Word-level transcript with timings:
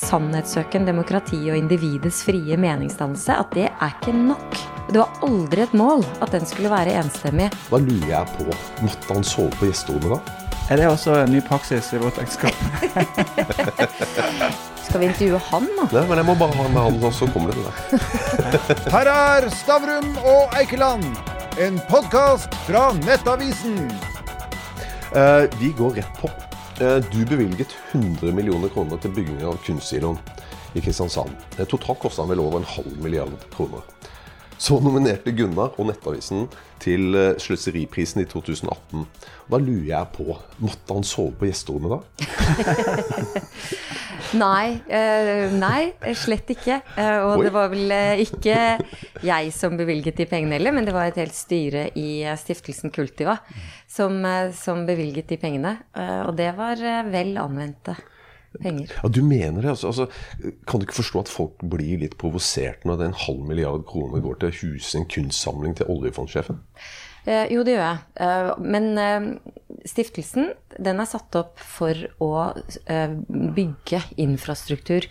sannhetssøken, 0.00 0.86
demokrati 0.88 1.50
og 1.50 1.56
individets 1.58 2.22
frie 2.26 2.56
meningsdannelse, 2.60 3.32
at 3.36 3.48
det 3.56 3.66
er 3.70 3.90
ikke 3.96 4.12
nok. 4.16 4.56
Det 4.90 4.98
var 4.98 5.08
aldri 5.26 5.60
et 5.64 5.74
mål 5.76 6.04
at 6.24 6.32
den 6.34 6.46
skulle 6.48 6.70
være 6.72 6.94
enstemmig. 6.98 7.48
Da 7.70 7.76
lurer 7.78 8.08
jeg 8.10 8.26
på, 8.38 8.44
måtte 8.84 9.12
han 9.12 9.24
sove 9.26 9.52
på 9.60 9.66
gjesterommet 9.68 10.10
da? 10.16 10.20
Er 10.70 10.74
det 10.78 10.86
også 10.86 11.14
en 11.18 11.32
ny 11.34 11.40
praksis 11.42 11.92
i 11.94 11.96
vårt 11.98 12.18
ekteskap? 12.22 12.54
Skal 14.86 15.00
vi 15.02 15.06
intervjue 15.10 15.40
han, 15.50 15.66
da? 15.76 15.84
Nei, 15.94 16.04
men 16.08 16.16
jeg 16.22 16.26
må 16.26 16.34
bare 16.38 16.54
ha 16.58 16.64
med 16.70 16.82
han, 16.82 17.04
og 17.06 17.12
så 17.14 17.24
kommer 17.30 17.48
det 17.50 17.56
til 17.58 17.66
deg. 17.66 17.74
Her 18.94 19.06
er 19.14 19.40
Stavrum 19.54 20.08
og 20.22 20.42
Eikeland, 20.58 21.04
en 21.62 21.74
podkast 21.90 22.50
fra 22.66 22.82
Nettavisen. 23.02 23.78
Uh, 25.10 25.42
vi 25.58 25.68
går 25.78 25.90
rett 25.98 26.14
på. 26.22 26.28
Eh, 26.80 27.04
du 27.12 27.26
bevilget 27.26 27.76
100 27.92 28.32
millioner 28.32 28.68
kroner 28.72 28.96
til 28.96 29.12
bygging 29.12 29.42
av 29.44 29.58
kunstsiloen 29.66 30.16
i 30.72 30.80
Kristiansand. 30.80 31.34
Totalt 31.68 32.00
kosta 32.00 32.24
den 32.24 32.30
vel 32.32 32.40
over 32.40 32.62
en 32.62 32.70
halv 32.72 32.94
milliard 33.04 33.42
kroner. 33.52 33.84
Så 34.56 34.78
nominerte 34.80 35.34
Gunnar 35.36 35.74
og 35.76 35.90
Nettavisen 35.90 36.46
til 36.80 37.12
eh, 37.16 37.34
Sløseriprisen 37.36 38.22
i 38.24 38.26
2018. 38.28 39.04
Og 39.04 39.52
da 39.52 39.60
lurer 39.60 39.90
jeg 39.90 40.08
på, 40.16 40.38
måtte 40.64 40.96
han 40.96 41.04
sove 41.04 41.36
på 41.36 41.50
gjesterommet 41.50 41.98
da? 41.98 42.00
Nei, 44.38 44.76
uh, 44.86 45.54
nei, 45.58 45.90
slett 46.14 46.52
ikke. 46.54 46.76
Uh, 46.94 47.18
og 47.24 47.40
Oi. 47.40 47.46
det 47.48 47.52
var 47.54 47.72
vel 47.72 47.94
eh, 47.94 48.22
ikke 48.22 48.58
jeg 49.26 49.50
som 49.54 49.74
bevilget 49.78 50.20
de 50.20 50.26
pengene 50.30 50.58
heller, 50.58 50.74
men 50.76 50.86
det 50.86 50.94
var 50.94 51.10
et 51.10 51.18
helt 51.18 51.34
styre 51.34 51.88
i 51.98 52.22
stiftelsen 52.38 52.94
Kultiva 52.94 53.36
som, 53.90 54.22
som 54.54 54.86
bevilget 54.86 55.32
de 55.32 55.38
pengene. 55.40 55.74
Og 56.28 56.32
det 56.38 56.52
var 56.56 56.80
vel 57.10 57.34
anvendte 57.42 57.96
penger. 58.62 58.92
Ja, 59.02 59.08
Du 59.08 59.22
mener 59.22 59.62
det? 59.62 59.70
altså, 59.70 59.86
altså 59.86 60.06
Kan 60.66 60.80
du 60.80 60.86
ikke 60.86 61.00
forstå 61.02 61.20
at 61.20 61.28
folk 61.28 61.62
blir 61.70 62.00
litt 62.02 62.16
provosert 62.18 62.84
når 62.84 62.96
det 62.96 63.04
er 63.04 63.12
en 63.12 63.22
halv 63.26 63.44
milliard 63.46 63.84
kroner 63.86 64.22
går 64.24 64.40
til 64.40 64.80
en 64.98 65.06
kunstsamling 65.10 65.76
til 65.76 65.90
oljefondsjefen? 65.90 66.62
Eh, 67.28 67.50
jo, 67.52 67.64
det 67.66 67.76
gjør 67.76 67.84
jeg. 67.84 68.02
Eh, 68.24 68.50
men 68.64 68.90
eh, 69.00 69.28
stiftelsen 69.88 70.52
den 70.80 71.02
er 71.02 71.08
satt 71.08 71.36
opp 71.38 71.60
for 71.60 71.96
å 72.22 72.32
bygge 73.30 74.02
infrastruktur 74.22 75.06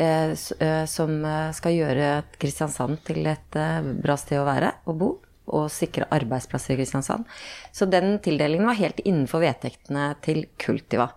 som 0.00 1.10
skal 1.52 1.74
gjøre 1.74 2.06
Kristiansand 2.40 3.02
til 3.04 3.26
et 3.28 3.56
bra 4.00 4.14
sted 4.16 4.40
å 4.40 4.46
være 4.46 4.70
og 4.88 4.96
bo. 5.00 5.08
Og 5.50 5.66
sikre 5.72 6.06
arbeidsplasser 6.14 6.72
i 6.72 6.78
Kristiansand. 6.78 7.26
Så 7.74 7.88
den 7.90 8.14
tildelingen 8.22 8.68
var 8.70 8.78
helt 8.78 9.02
innenfor 9.02 9.42
vedtektene 9.42 10.12
til 10.24 10.44
Kultiva. 10.62 11.10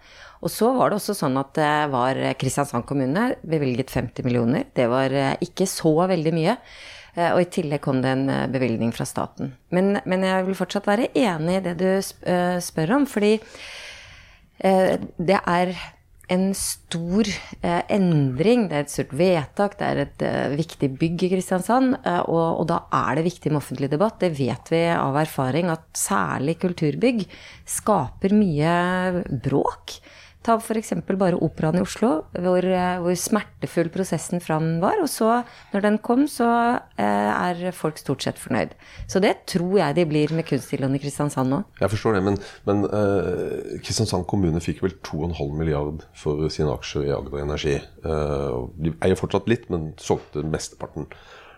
Og 0.43 0.51
så 0.51 0.73
var 0.75 0.91
det 0.91 0.97
også 0.97 1.15
sånn 1.15 1.37
at 1.39 1.53
det 1.55 1.71
var 1.93 2.19
Kristiansand 2.41 2.87
kommune 2.89 3.29
bevilget 3.45 3.93
50 3.93 4.27
millioner. 4.27 4.67
Det 4.75 4.89
var 4.91 5.15
ikke 5.45 5.69
så 5.69 5.93
veldig 6.11 6.35
mye. 6.35 6.57
Eh, 7.15 7.31
Og 7.33 7.41
i 7.43 7.49
tillegg 7.53 7.81
kom 7.85 8.01
det 8.01 8.11
en 8.15 8.29
eh, 8.29 8.47
bevilgning 8.51 8.93
fra 8.95 9.05
staten. 9.05 9.53
Men, 9.69 9.99
men 10.05 10.23
jeg 10.25 10.45
vil 10.47 10.55
fortsatt 10.57 10.87
være 10.89 11.11
enig 11.13 11.59
i 11.59 11.65
det 11.69 11.75
du 11.81 11.89
eh, 11.89 12.59
spør 12.63 12.97
om, 12.99 13.09
fordi 13.09 13.37
det 14.63 15.39
er 15.43 15.73
en 16.31 16.53
stor 16.55 17.27
eh, 17.27 17.81
endring. 17.91 18.67
Det 18.69 18.77
er 18.77 18.85
et 18.85 18.93
stort 18.93 19.13
vedtak, 19.17 19.75
det 19.79 19.87
er 19.87 20.01
et 20.05 20.23
eh, 20.23 20.55
viktig 20.55 20.89
bygg 21.01 21.25
i 21.27 21.29
Kristiansand. 21.33 21.97
eh, 21.99 22.21
og, 22.31 22.61
og 22.61 22.67
da 22.71 22.79
er 22.95 23.19
det 23.19 23.25
viktig 23.27 23.51
med 23.51 23.59
offentlig 23.59 23.89
debatt. 23.91 24.21
Det 24.23 24.31
vet 24.37 24.71
vi 24.71 24.83
av 24.93 25.17
erfaring 25.19 25.71
at 25.73 25.83
særlig 25.97 26.57
kulturbygg 26.63 27.25
skaper 27.67 28.35
mye 28.37 29.23
bråk. 29.43 29.97
Ta 30.43 30.57
f.eks. 30.59 30.93
bare 31.07 31.39
Operaen 31.39 31.79
i 31.79 31.83
Oslo, 31.83 32.11
hvor, 32.35 32.65
eh, 32.67 32.97
hvor 32.99 33.15
smertefull 33.15 33.89
prosessen 33.93 34.41
fram 34.43 34.77
var. 34.83 34.99
Og 35.03 35.07
så, 35.11 35.41
når 35.71 35.85
den 35.85 35.99
kom, 36.03 36.25
så 36.27 36.49
eh, 36.99 37.31
er 37.31 37.71
folk 37.75 38.01
stort 38.01 38.25
sett 38.25 38.41
fornøyd. 38.41 38.75
Så 39.07 39.21
det 39.23 39.35
tror 39.49 39.77
jeg 39.79 39.97
de 39.99 40.07
blir 40.09 40.33
med 40.35 40.47
Kunststiloen 40.49 40.97
i 40.97 41.01
Kristiansand 41.03 41.53
nå. 41.53 41.61
Jeg 41.79 41.93
forstår 41.93 42.17
det, 42.17 42.23
men, 42.27 42.39
men 42.67 42.83
eh, 42.89 43.77
Kristiansand 43.83 44.27
kommune 44.27 44.63
fikk 44.63 44.83
vel 44.83 44.97
2,5 45.05 45.55
milliard 45.55 46.03
for 46.17 46.43
sine 46.53 46.73
aksjer 46.75 47.07
i 47.07 47.15
Agder 47.15 47.45
Energi. 47.45 47.77
Eh, 47.79 48.59
de 48.83 48.95
eier 48.99 49.19
fortsatt 49.19 49.47
litt, 49.51 49.69
men 49.71 49.93
solgte 50.01 50.43
mesteparten. 50.43 51.07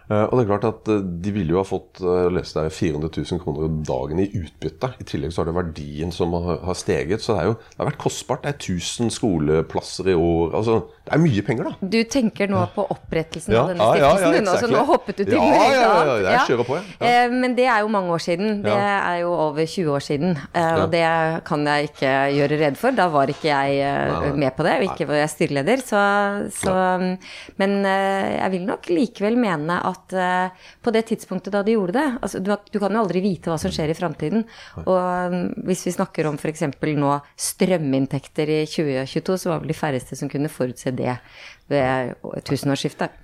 Eh, 0.06 0.24
og 0.28 0.38
det 0.38 0.44
er 0.44 0.50
klart 0.52 0.66
at 0.70 0.90
eh, 0.94 1.00
De 1.02 1.32
ville 1.34 1.50
jo 1.56 1.58
ha 1.58 1.66
fått 1.66 2.02
leste 2.30 2.62
jeg, 2.68 2.74
400 2.76 3.10
000 3.10 3.42
kroner 3.42 3.72
dagen 3.88 4.22
i 4.22 4.28
utbytte. 4.38 4.92
I 5.02 5.08
tillegg 5.08 5.34
så 5.34 5.42
har 5.42 5.50
det 5.50 5.56
verdien 5.58 6.12
som 6.14 6.34
har, 6.38 6.62
steget. 6.78 7.24
Så 7.24 7.34
det, 7.34 7.42
er 7.42 7.50
jo, 7.50 7.56
det 7.58 7.80
har 7.82 7.90
vært 7.90 8.02
kostbart. 8.02 8.44
Det 8.46 8.52
er 8.54 8.60
1000 8.76 9.14
skoleplasser 9.16 10.12
i 10.12 10.18
år. 10.18 10.56
altså 10.60 10.78
Det 11.06 11.14
er 11.16 11.24
mye 11.24 11.46
penger, 11.48 11.70
da. 11.70 11.90
Du 11.96 12.00
tenker 12.12 12.52
nå 12.52 12.62
på 12.76 12.86
opprettelsen 12.96 13.56
Ja, 13.56 13.64
av 13.64 13.72
denne 13.72 13.86
ja, 13.86 13.96
ja, 13.96 14.10
ja, 14.10 14.16
stiftelsen, 14.20 14.46
så 14.46 14.56
exactly. 14.56 14.76
nå 14.76 14.84
hoppet 14.90 15.20
du 15.20 15.24
til 15.24 15.38
Ja, 15.38 15.70
ja, 15.72 15.94
ja, 15.96 16.16
jeg 16.26 16.44
kjører 16.52 16.70
på, 16.70 16.78
jeg. 16.80 16.98
Eh, 17.10 17.36
Men 17.46 17.58
det 17.58 17.68
er 17.72 17.86
jo 17.86 17.92
mange 17.96 18.14
år 18.16 18.26
siden. 18.26 18.60
Det 18.66 18.76
er 18.76 19.22
jo 19.24 19.32
over 19.34 19.66
20 19.66 19.96
år 19.96 20.06
siden. 20.06 20.38
Og 20.66 20.86
det 20.94 21.06
kan 21.48 21.66
jeg 21.72 21.90
ikke 21.92 22.14
gjøre 22.36 22.62
redd 22.62 22.80
for. 22.80 22.96
Da 22.96 23.08
var 23.14 23.32
ikke 23.32 23.50
jeg 23.50 24.36
med 24.36 24.52
på 24.58 24.66
det, 24.68 24.78
og 24.80 24.88
ikke 24.92 25.10
var 25.10 25.22
jeg 25.24 25.34
styreleder. 25.34 25.84
Så, 25.86 26.02
så 26.60 26.76
Men 27.62 27.78
eh, 27.86 28.36
jeg 28.40 28.52
vil 28.56 28.66
nok 28.68 28.90
likevel 28.92 29.38
mene 29.40 29.80
at 29.86 29.95
eh, 30.16 30.68
på 30.84 30.94
det 30.96 31.06
tidspunktet 31.12 31.54
da 31.56 31.64
de 31.66 31.76
gjorde 31.76 31.96
det 31.96 32.06
altså 32.22 32.42
du, 32.44 32.52
du 32.72 32.80
kan 32.82 32.94
jo 32.94 33.02
aldri 33.04 33.22
vite 33.24 33.52
hva 33.52 33.58
som 33.62 33.74
skjer 33.74 33.94
i 33.94 33.98
framtiden. 33.98 34.46
Og 34.86 35.34
mm, 35.34 35.66
hvis 35.70 35.86
vi 35.88 35.96
snakker 35.96 36.30
om 36.30 36.40
f.eks. 36.40 36.66
nå 36.96 37.16
strøminntekter 37.48 38.54
i 38.60 38.62
2022, 38.70 39.40
så 39.42 39.54
var 39.54 39.64
vel 39.64 39.74
de 39.74 39.78
færreste 39.78 40.18
som 40.20 40.32
kunne 40.32 40.52
forutse 40.52 40.94
det 40.96 41.18
ved 41.72 42.16
tusenårsskiftet. 42.46 43.22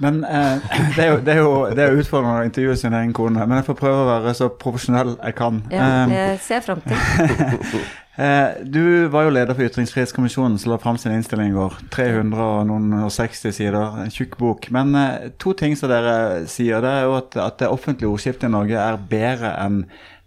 Men 0.00 0.24
eh, 0.24 0.56
det, 0.96 1.04
er 1.04 1.10
jo, 1.10 1.20
det, 1.24 1.32
er 1.32 1.40
jo, 1.40 1.54
det 1.76 1.84
er 1.84 1.94
jo 1.94 2.04
utfordrende 2.04 2.42
å 2.42 2.48
intervjue 2.48 2.76
sin 2.80 2.96
egen 2.96 3.14
kone, 3.16 3.44
men 3.46 3.60
jeg 3.60 3.68
får 3.70 3.80
prøve 3.80 4.04
å 4.04 4.10
være 4.10 4.36
så 4.36 4.50
profesjonell 4.60 5.16
jeg 5.16 5.36
kan. 5.40 5.64
Ja, 5.72 5.88
Eh, 5.90 6.06
det 6.10 6.24
ser 6.44 6.60
jeg 6.60 6.66
fram 6.68 6.84
til. 6.84 7.80
Eh, 8.20 8.64
du 8.64 9.06
var 9.08 9.24
jo 9.24 9.32
leder 9.32 9.56
for 9.56 9.64
Ytringsfrihetskommisjonen 9.64 10.58
som 10.60 10.74
la 10.74 10.76
fram 10.78 10.98
sin 11.00 11.14
innstilling 11.14 11.54
i 11.54 11.56
går. 11.56 11.78
300 11.94 12.42
og 12.44 12.66
noen 12.68 12.92
og 12.98 13.12
60 13.14 13.54
sider, 13.56 14.00
en 14.02 14.12
tjukk 14.12 14.36
bok. 14.40 14.68
Men 14.76 14.92
eh, 14.98 15.30
to 15.40 15.54
ting 15.56 15.76
som 15.78 15.88
dere 15.88 16.44
sier, 16.50 16.82
det 16.84 16.90
er 16.90 17.06
jo 17.08 17.14
at, 17.16 17.38
at 17.40 17.56
det 17.62 17.70
offentlige 17.72 18.10
ordskiftet 18.10 18.50
i 18.50 18.52
Norge 18.52 18.76
er 18.76 19.00
bedre 19.08 19.54
enn 19.62 19.84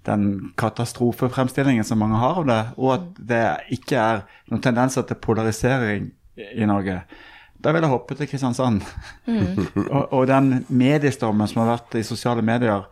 den 0.07 0.25
katastrofefremstillingen 0.59 1.85
som 1.87 2.01
mange 2.01 2.17
har 2.19 2.41
av 2.41 2.49
det, 2.49 2.63
og 2.81 2.89
at 2.95 3.05
det 3.29 3.43
ikke 3.77 4.01
er 4.01 4.25
noen 4.49 4.65
tendenser 4.65 5.05
til 5.07 5.21
polarisering 5.21 6.09
i 6.35 6.65
Norge. 6.67 7.03
Da 7.63 7.71
vil 7.71 7.85
jeg 7.85 7.91
hoppe 7.93 8.15
til 8.19 8.27
Kristiansand. 8.27 8.81
og, 9.95 10.11
og 10.13 10.25
den 10.27 10.49
mediestormen 10.67 11.47
som 11.47 11.61
har 11.63 11.69
vært 11.77 11.95
i 11.95 12.03
sosiale 12.03 12.43
medier. 12.45 12.83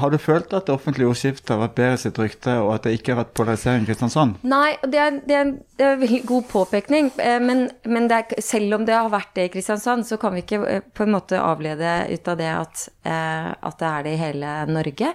Har 0.00 0.12
du 0.12 0.16
følt 0.20 0.54
at 0.56 0.66
det 0.68 0.74
offentlige 0.74 1.10
ordskiftet 1.10 1.52
har 1.52 1.60
vært 1.66 1.74
bedre 1.76 1.98
sitt 2.00 2.20
rykte, 2.20 2.54
og 2.64 2.70
at 2.78 2.86
det 2.88 2.94
ikke 2.96 3.12
har 3.12 3.20
vært 3.22 3.34
polarisering 3.36 3.84
i 3.84 3.90
Kristiansand? 3.90 4.38
Nei, 4.48 4.70
det 4.86 5.02
er, 5.02 5.18
det 5.28 5.36
er, 5.36 5.42
en- 5.44 5.58
det 5.76 5.84
er 5.86 5.92
en 5.98 6.00
veldig 6.06 6.22
god 6.30 6.48
påpekning. 6.54 7.10
eh, 7.20 7.38
Men, 7.44 7.66
men 7.84 8.08
det 8.08 8.22
er, 8.22 8.40
selv 8.42 8.78
om 8.78 8.86
det 8.88 8.96
har 8.96 9.12
vært 9.12 9.34
det 9.36 9.48
i 9.50 9.52
Kristiansand, 9.58 10.06
så 10.08 10.16
kan 10.22 10.32
vi 10.36 10.42
ikke 10.46 10.62
eh, 10.78 10.80
på 10.96 11.04
en 11.04 11.12
måte 11.18 11.36
avlede 11.42 11.92
ut 12.16 12.32
av 12.32 12.40
det 12.40 12.50
at, 12.54 12.88
eh, 13.04 13.52
at 13.52 13.78
det 13.84 13.92
er 13.92 14.08
det 14.08 14.16
i 14.16 14.22
hele 14.24 14.56
Norge. 14.72 15.12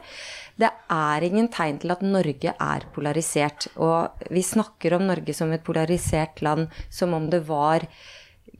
Det 0.61 0.69
er 0.93 1.23
ingen 1.25 1.47
tegn 1.49 1.79
til 1.81 1.89
at 1.95 2.01
Norge 2.05 2.51
er 2.53 2.83
polarisert. 2.93 3.65
Og 3.81 4.25
vi 4.29 4.43
snakker 4.45 4.93
om 4.99 5.07
Norge 5.09 5.33
som 5.33 5.49
et 5.55 5.63
polarisert 5.65 6.43
land 6.45 6.67
som 6.93 7.15
om 7.17 7.29
det 7.33 7.41
var 7.49 7.87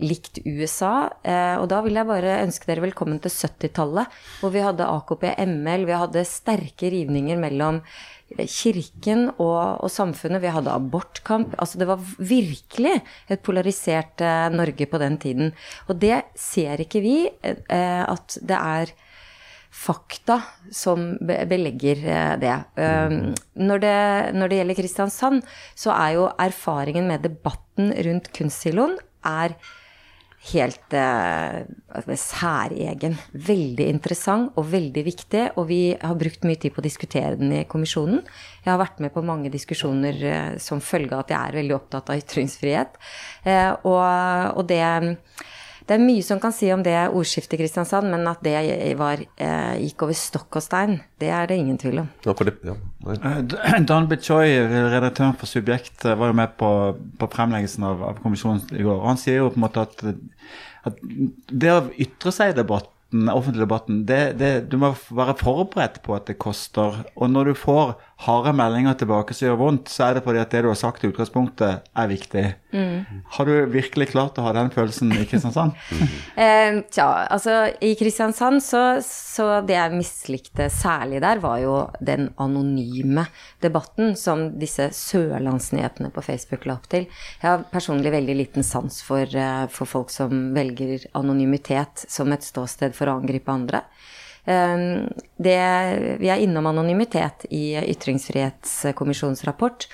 likt 0.01 0.41
USA. 0.45 1.09
Eh, 1.23 1.57
og 1.59 1.67
da 1.71 1.81
vil 1.85 1.97
jeg 1.97 2.09
bare 2.09 2.39
ønske 2.45 2.69
dere 2.69 2.85
velkommen 2.85 3.19
til 3.21 3.33
70-tallet, 3.33 4.21
hvor 4.41 4.53
vi 4.53 4.63
hadde 4.63 4.87
AKP-ML, 4.87 5.85
vi 5.89 5.99
hadde 6.03 6.25
sterke 6.27 6.91
rivninger 6.93 7.39
mellom 7.41 7.81
eh, 8.37 8.47
kirken 8.47 9.29
og, 9.35 9.83
og 9.83 9.91
samfunnet. 9.93 10.43
Vi 10.43 10.55
hadde 10.55 10.73
abortkamp. 10.73 11.55
Altså 11.61 11.81
det 11.81 11.89
var 11.91 12.01
virkelig 12.17 12.97
et 13.31 13.45
polarisert 13.45 14.23
eh, 14.25 14.49
Norge 14.53 14.89
på 14.89 15.01
den 15.01 15.21
tiden. 15.21 15.55
Og 15.87 16.01
det 16.01 16.23
ser 16.39 16.81
ikke 16.81 17.03
vi, 17.03 17.16
at 17.72 18.37
det 18.41 18.57
er 18.57 18.91
fakta 19.72 20.41
som 20.75 21.13
belegger 21.23 22.01
det. 22.41 22.55
Um, 22.75 23.31
Når 23.55 23.79
det. 23.79 23.93
Når 24.35 24.51
det 24.51 24.57
gjelder 24.57 24.77
Kristiansand, 24.81 25.45
så 25.79 25.93
er 25.95 26.17
jo 26.17 26.25
erfaringen 26.35 27.07
med 27.07 27.23
debatten 27.23 27.93
rundt 28.03 28.27
kunstsiloen 28.35 28.97
er 29.28 29.56
helt 30.50 30.96
eh, 30.97 32.16
særegen. 32.18 33.18
Veldig 33.34 33.85
interessant 33.94 34.58
og 34.58 34.72
veldig 34.72 35.03
viktig, 35.06 35.44
og 35.62 35.68
vi 35.70 35.82
har 35.94 36.18
brukt 36.18 36.47
mye 36.47 36.58
tid 36.58 36.73
på 36.73 36.82
å 36.82 36.85
diskutere 36.85 37.38
den 37.38 37.53
i 37.59 37.64
kommisjonen. 37.70 38.23
Jeg 38.64 38.72
har 38.72 38.82
vært 38.82 39.02
med 39.03 39.14
på 39.14 39.26
mange 39.26 39.53
diskusjoner 39.53 40.23
eh, 40.26 40.58
som 40.62 40.82
følge 40.82 41.14
av 41.14 41.26
at 41.26 41.35
jeg 41.35 41.41
er 41.41 41.59
veldig 41.62 41.78
opptatt 41.78 42.09
av 42.09 42.23
ytringsfrihet. 42.23 42.97
Eh, 43.46 43.70
og, 43.85 44.02
og 44.58 44.66
det 44.72 44.82
det 45.91 45.97
er 45.97 46.03
mye 46.08 46.23
som 46.23 46.40
kan 46.40 46.53
si 46.55 46.70
om 46.72 46.84
det 46.85 46.96
ordskiftet 47.11 47.58
i 47.58 47.59
Kristiansand, 47.59 48.08
men 48.14 48.23
at 48.29 48.40
det 48.46 48.53
var, 48.96 49.20
eh, 49.20 49.73
gikk 49.84 50.05
over 50.05 50.16
stokk 50.16 50.55
og 50.55 50.64
stein, 50.64 51.02
det 51.20 51.28
er 51.35 51.49
det 51.52 51.58
ingen 51.59 51.78
tvil 51.82 51.99
om. 52.05 52.08
Ja, 52.23 52.32
for 52.32 52.47
det, 52.47 52.53
ja. 52.64 52.78
Eh, 53.11 53.79
Dan 53.84 54.08
Bichoy, 54.11 54.55
redaktøren 54.72 55.35
for 55.35 55.52
Subjekt, 55.52 56.05
eh, 56.05 56.16
var 56.16 56.32
jo 56.32 56.38
med 56.40 56.55
på, 56.55 56.72
på 57.20 57.29
fremleggelsen 57.34 57.84
av, 57.84 58.05
av 58.08 58.23
kommisjonen 58.23 58.64
i 58.72 58.85
går. 58.88 59.02
og 59.02 59.09
Han 59.09 59.20
sier 59.20 59.41
jo 59.41 59.52
på 59.52 59.59
en 59.59 59.66
måte 59.66 59.84
at, 59.84 60.05
at 60.88 61.03
det 61.52 61.76
å 61.76 61.84
ytre 61.99 62.32
seg 62.32 62.53
i 62.53 62.59
debatten, 62.61 63.28
offentlig 63.28 63.66
debatten, 63.66 64.05
det, 64.08 64.22
det, 64.40 64.53
du 64.72 64.78
må 64.79 64.94
være 65.11 65.35
forberedt 65.44 65.99
på 66.05 66.16
at 66.16 66.32
det 66.32 66.40
koster. 66.40 67.03
Og 67.17 67.34
når 67.34 67.52
du 67.52 67.59
får 67.59 67.97
harde 68.26 68.53
meldinger 68.53 68.97
tilbake 69.00 69.34
som 69.34 69.47
gjør 69.47 69.59
vondt, 69.59 69.90
så 69.90 70.08
er 70.08 70.18
det 70.18 70.26
fordi 70.26 70.41
at 70.41 70.52
det 70.53 70.62
du 70.66 70.70
har 70.70 70.78
sagt 70.78 71.03
i 71.03 71.09
utgangspunktet, 71.09 71.88
er 71.97 72.09
viktig. 72.12 72.44
Har 73.35 73.50
du 73.50 73.53
virkelig 73.72 74.12
klart 74.14 74.38
å 74.40 74.46
ha 74.46 74.53
den 74.56 74.70
følelsen 74.73 75.12
i 75.16 75.26
Kristiansand? 75.29 75.78
Eh, 76.41 76.79
tja, 76.90 77.06
altså 77.29 77.53
i 77.84 77.91
Kristiansand 78.00 78.62
så, 78.64 78.82
så 79.06 79.46
det 79.66 79.76
jeg 79.76 79.94
mislikte 79.94 80.68
særlig 80.73 81.20
der, 81.22 81.41
var 81.44 81.59
jo 81.62 81.76
den 82.00 82.29
anonyme 82.41 83.26
debatten 83.62 84.16
som 84.18 84.47
disse 84.62 84.88
sørlandsnyhetene 84.96 86.09
på 86.14 86.23
Facebook 86.26 86.66
la 86.70 86.78
opp 86.79 86.88
til. 86.91 87.06
Jeg 87.41 87.47
har 87.47 87.66
personlig 87.73 88.14
veldig 88.16 88.38
liten 88.40 88.66
sans 88.66 89.02
for, 89.06 89.26
eh, 89.26 89.66
for 89.73 89.90
folk 89.90 90.14
som 90.14 90.52
velger 90.56 91.06
anonymitet 91.18 92.06
som 92.08 92.32
et 92.34 92.46
ståsted 92.47 92.97
for 92.97 93.12
å 93.12 93.20
angripe 93.22 93.53
andre. 93.53 93.84
Eh, 94.46 94.78
Det, 95.41 95.59
vi 96.22 96.29
er 96.29 96.38
innom 96.43 96.67
anonymitet 96.70 97.47
i 97.49 97.76
Ytringsfrihetskommisjonens 97.82 99.43
rapport. 99.47 99.88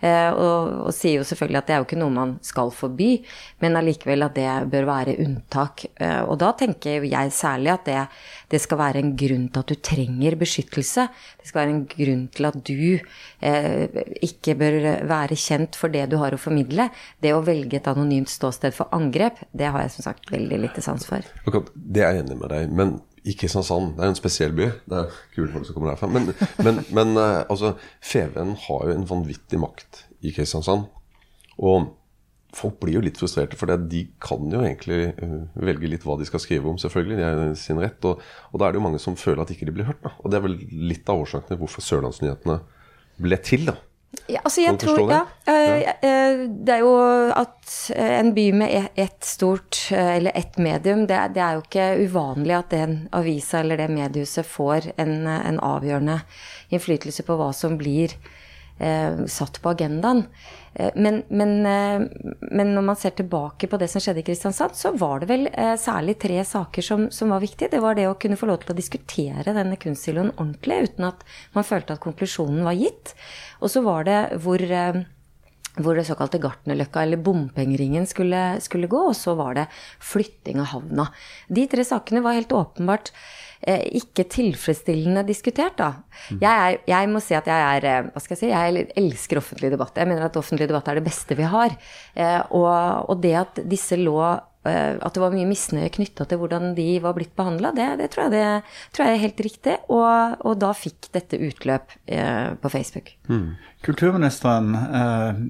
eh, 0.00 0.30
Og, 0.30 0.86
og 0.86 0.92
sier 0.94 1.20
jo 1.20 1.24
selvfølgelig 1.26 1.58
at 1.58 1.66
det 1.66 1.74
er 1.74 1.78
jo 1.80 1.84
ikke 1.86 1.98
noe 1.98 2.10
man 2.10 2.38
skal 2.42 2.70
forby, 2.74 3.24
men 3.62 3.76
allikevel 3.78 4.22
at 4.26 4.34
det 4.34 4.70
bør 4.70 4.86
være 4.86 5.16
unntak. 5.22 5.84
Eh, 6.00 6.22
Og 6.22 6.38
da 6.38 6.52
tenker 6.58 7.02
jeg 7.06 7.30
særlig 7.32 7.70
at 7.72 7.84
det, 7.86 8.08
det 8.50 8.60
skal 8.60 8.78
være 8.78 8.98
en 9.02 9.12
grunn 9.16 9.48
til 9.48 9.60
at 9.60 9.66
du 9.70 9.74
trenger 9.74 10.36
beskyttelse. 10.38 11.08
Det 11.38 11.46
skal 11.46 11.60
være 11.62 11.74
en 11.74 11.86
grunn 11.86 12.28
til 12.34 12.46
at 12.46 12.58
du 12.62 12.98
eh, 13.40 13.86
ikke 14.22 14.54
bør 14.58 15.06
være 15.06 15.36
kjent 15.38 15.76
for 15.78 15.88
det 15.88 16.08
du 16.10 16.18
har 16.18 16.34
å 16.34 16.38
formidle. 16.38 16.90
Det 17.22 17.34
å 17.34 17.42
velge 17.42 17.78
et 17.78 17.86
anonymt 17.90 18.30
ståsted 18.30 18.74
for 18.74 18.90
angrep, 18.92 19.38
det 19.52 19.70
har 19.70 19.82
jeg 19.82 19.94
som 19.98 20.10
sagt 20.10 20.30
veldig 20.30 20.58
lite 20.66 20.82
sans 20.82 21.06
for. 21.06 21.22
Okay, 21.46 21.62
det 21.74 22.02
er 22.02 22.12
jeg 22.14 22.24
enig 22.26 22.38
med 22.38 22.50
deg 22.50 22.70
Men 22.70 23.00
i 23.22 23.34
Kristiansand, 23.38 23.94
det 23.96 24.02
er 24.02 24.10
en 24.10 24.18
spesiell 24.18 24.54
by. 24.56 24.68
Det 24.90 24.98
er 24.98 25.18
kule 25.34 25.52
folk 25.52 25.66
som 25.68 25.76
kommer 25.76 25.92
derfra. 25.92 26.08
Men, 26.10 26.32
men, 26.66 26.80
men 26.90 27.14
eh, 27.20 27.42
altså, 27.46 27.76
Fevennen 28.02 28.56
har 28.64 28.86
jo 28.88 28.94
en 28.96 29.06
vanvittig 29.06 29.60
makt 29.62 30.04
i 30.26 30.32
Kristiansand. 30.34 30.88
Og 31.62 31.92
folk 32.52 32.80
blir 32.82 32.98
jo 32.98 33.04
litt 33.04 33.20
frustrerte, 33.20 33.56
for 33.56 33.70
de 33.70 34.02
kan 34.22 34.50
jo 34.52 34.64
egentlig 34.66 35.12
eh, 35.12 35.38
velge 35.54 35.92
litt 35.92 36.06
hva 36.08 36.18
de 36.18 36.26
skal 36.28 36.42
skrive 36.42 36.68
om, 36.72 36.80
selvfølgelig. 36.82 37.20
De 37.20 37.28
er 37.28 37.54
sin 37.60 37.80
rett. 37.82 38.10
Og, 38.10 38.20
og 38.50 38.58
da 38.58 38.66
er 38.66 38.74
det 38.74 38.82
jo 38.82 38.86
mange 38.88 39.02
som 39.02 39.18
føler 39.18 39.44
at 39.44 39.54
ikke 39.54 39.70
de 39.70 39.76
blir 39.78 39.88
hørt. 39.92 40.02
Da. 40.02 40.16
Og 40.18 40.32
det 40.32 40.40
er 40.40 40.46
vel 40.48 40.58
litt 40.90 41.12
av 41.12 41.22
årsaken 41.22 41.52
til 41.52 41.62
hvorfor 41.62 41.86
Sørlandsnyhetene 41.86 42.58
ble 43.22 43.38
til, 43.46 43.70
da. 43.70 43.78
Ja, 44.28 44.40
altså 44.44 44.60
jeg 44.60 44.78
tror, 44.78 45.08
det? 45.08 45.18
ja, 45.18 45.52
eh, 45.52 45.94
eh, 46.04 46.42
det 46.48 46.74
er 46.74 46.82
jo 46.84 46.92
at 47.32 47.72
eh, 47.94 48.18
en 48.18 48.32
by 48.36 48.44
med 48.60 48.74
e- 48.76 49.02
ett 49.04 49.24
stort, 49.24 49.78
eller 49.90 50.32
ett 50.34 50.58
medium, 50.58 51.06
det, 51.08 51.18
det 51.34 51.42
er 51.42 51.56
jo 51.56 51.64
ikke 51.64 51.86
uvanlig 52.04 52.56
at 52.58 52.70
den 52.74 52.96
avisa 53.12 53.62
eller 53.62 53.80
det 53.80 53.88
mediehuset 53.92 54.46
får 54.46 54.92
en, 55.00 55.26
en 55.26 55.60
avgjørende 55.64 56.20
innflytelse 56.68 57.24
på 57.26 57.38
hva 57.40 57.50
som 57.56 57.78
blir 57.80 58.14
satt 59.28 59.60
på 59.62 59.70
agendaen. 59.70 60.24
Eh, 60.74 60.90
Men, 60.94 61.22
men, 61.28 61.66
eh, 61.66 62.08
men 62.50 62.74
når 62.74 62.82
man 62.82 62.96
ser 62.96 63.10
tilbake 63.10 63.68
på 63.68 63.78
det 63.78 63.88
som 63.88 64.00
skjedde 64.00 64.20
i 64.20 64.26
Kristiansand, 64.26 64.74
så 64.74 64.96
var 64.96 65.20
det 65.20 65.28
vel 65.28 65.48
eh, 65.52 65.76
særlig 65.76 66.18
tre 66.18 66.42
saker 66.44 66.82
som, 66.82 67.10
som 67.10 67.30
var 67.30 67.40
viktige. 67.40 67.70
Det 67.70 67.80
var 67.80 67.94
det 67.94 68.08
å 68.08 68.16
kunne 68.18 68.36
få 68.36 68.46
lov 68.48 68.62
til 68.62 68.72
å 68.72 68.78
diskutere 68.78 69.52
denne 69.52 69.76
kunstsiloen 69.76 70.32
ordentlig, 70.38 70.88
uten 70.88 71.04
at 71.04 71.22
man 71.52 71.64
følte 71.68 71.92
at 71.92 72.00
konklusjonen 72.00 72.64
var 72.64 72.72
gitt. 72.72 73.14
Og 73.60 73.70
så 73.70 73.84
var 73.84 74.08
det 74.08 74.20
hvor 74.42 74.62
eh, 74.62 75.02
hvor 75.80 75.96
det 75.96 76.02
såkalte 76.04 76.36
Gartnerløkka, 76.36 77.00
eller 77.00 77.16
bompengeringen, 77.16 78.04
skulle, 78.04 78.58
skulle 78.60 78.90
gå. 78.92 78.98
Og 79.08 79.16
så 79.16 79.32
var 79.38 79.54
det 79.56 79.70
flytting 80.04 80.60
av 80.60 80.68
havna. 80.74 81.06
De 81.48 81.64
tre 81.64 81.84
sakene 81.88 82.20
var 82.20 82.36
helt 82.36 82.52
åpenbart 82.52 83.08
eh, 83.08 83.51
ikke 83.62 84.26
tilfredsstillende 84.26 85.22
diskutert, 85.26 85.76
da. 85.78 85.90
Jeg, 86.30 86.50
er, 86.50 86.78
jeg 86.88 87.10
må 87.10 87.20
si 87.22 87.36
at 87.38 87.46
jeg 87.46 87.66
er 87.78 87.86
eh, 87.88 88.08
Hva 88.10 88.22
skal 88.22 88.34
jeg 88.34 88.40
si? 88.40 88.50
Jeg 88.50 88.86
elsker 88.98 89.38
offentlig 89.38 89.70
debatt. 89.74 89.98
Jeg 89.98 90.10
mener 90.10 90.26
at 90.26 90.38
offentlig 90.40 90.66
debatt 90.70 90.88
er 90.90 90.98
det 90.98 91.06
beste 91.06 91.36
vi 91.38 91.46
har. 91.46 91.76
Eh, 92.14 92.40
og, 92.50 93.12
og 93.12 93.22
det 93.22 93.36
at 93.38 93.62
disse 93.70 93.98
lå 94.00 94.18
eh, 94.24 94.98
at 94.98 95.14
det 95.14 95.22
var 95.22 95.34
mye 95.34 95.48
misnøye 95.50 95.92
knytta 95.94 96.26
til 96.26 96.42
hvordan 96.42 96.74
de 96.78 96.88
var 97.04 97.14
blitt 97.18 97.34
behandla, 97.38 97.72
det, 97.76 97.88
det, 98.02 98.10
tror 98.12 98.26
jeg 98.26 98.34
det 98.34 98.46
tror 98.94 99.06
jeg 99.06 99.14
er 99.14 99.24
helt 99.28 99.44
riktig. 99.46 99.78
Og, 99.94 100.42
og 100.42 100.58
da 100.62 100.72
fikk 100.76 101.12
dette 101.14 101.38
utløp 101.38 101.94
eh, 102.06 102.52
på 102.58 102.72
Facebook. 102.72 103.14
Kulturministeren 103.86 104.74
eh, 104.82 105.42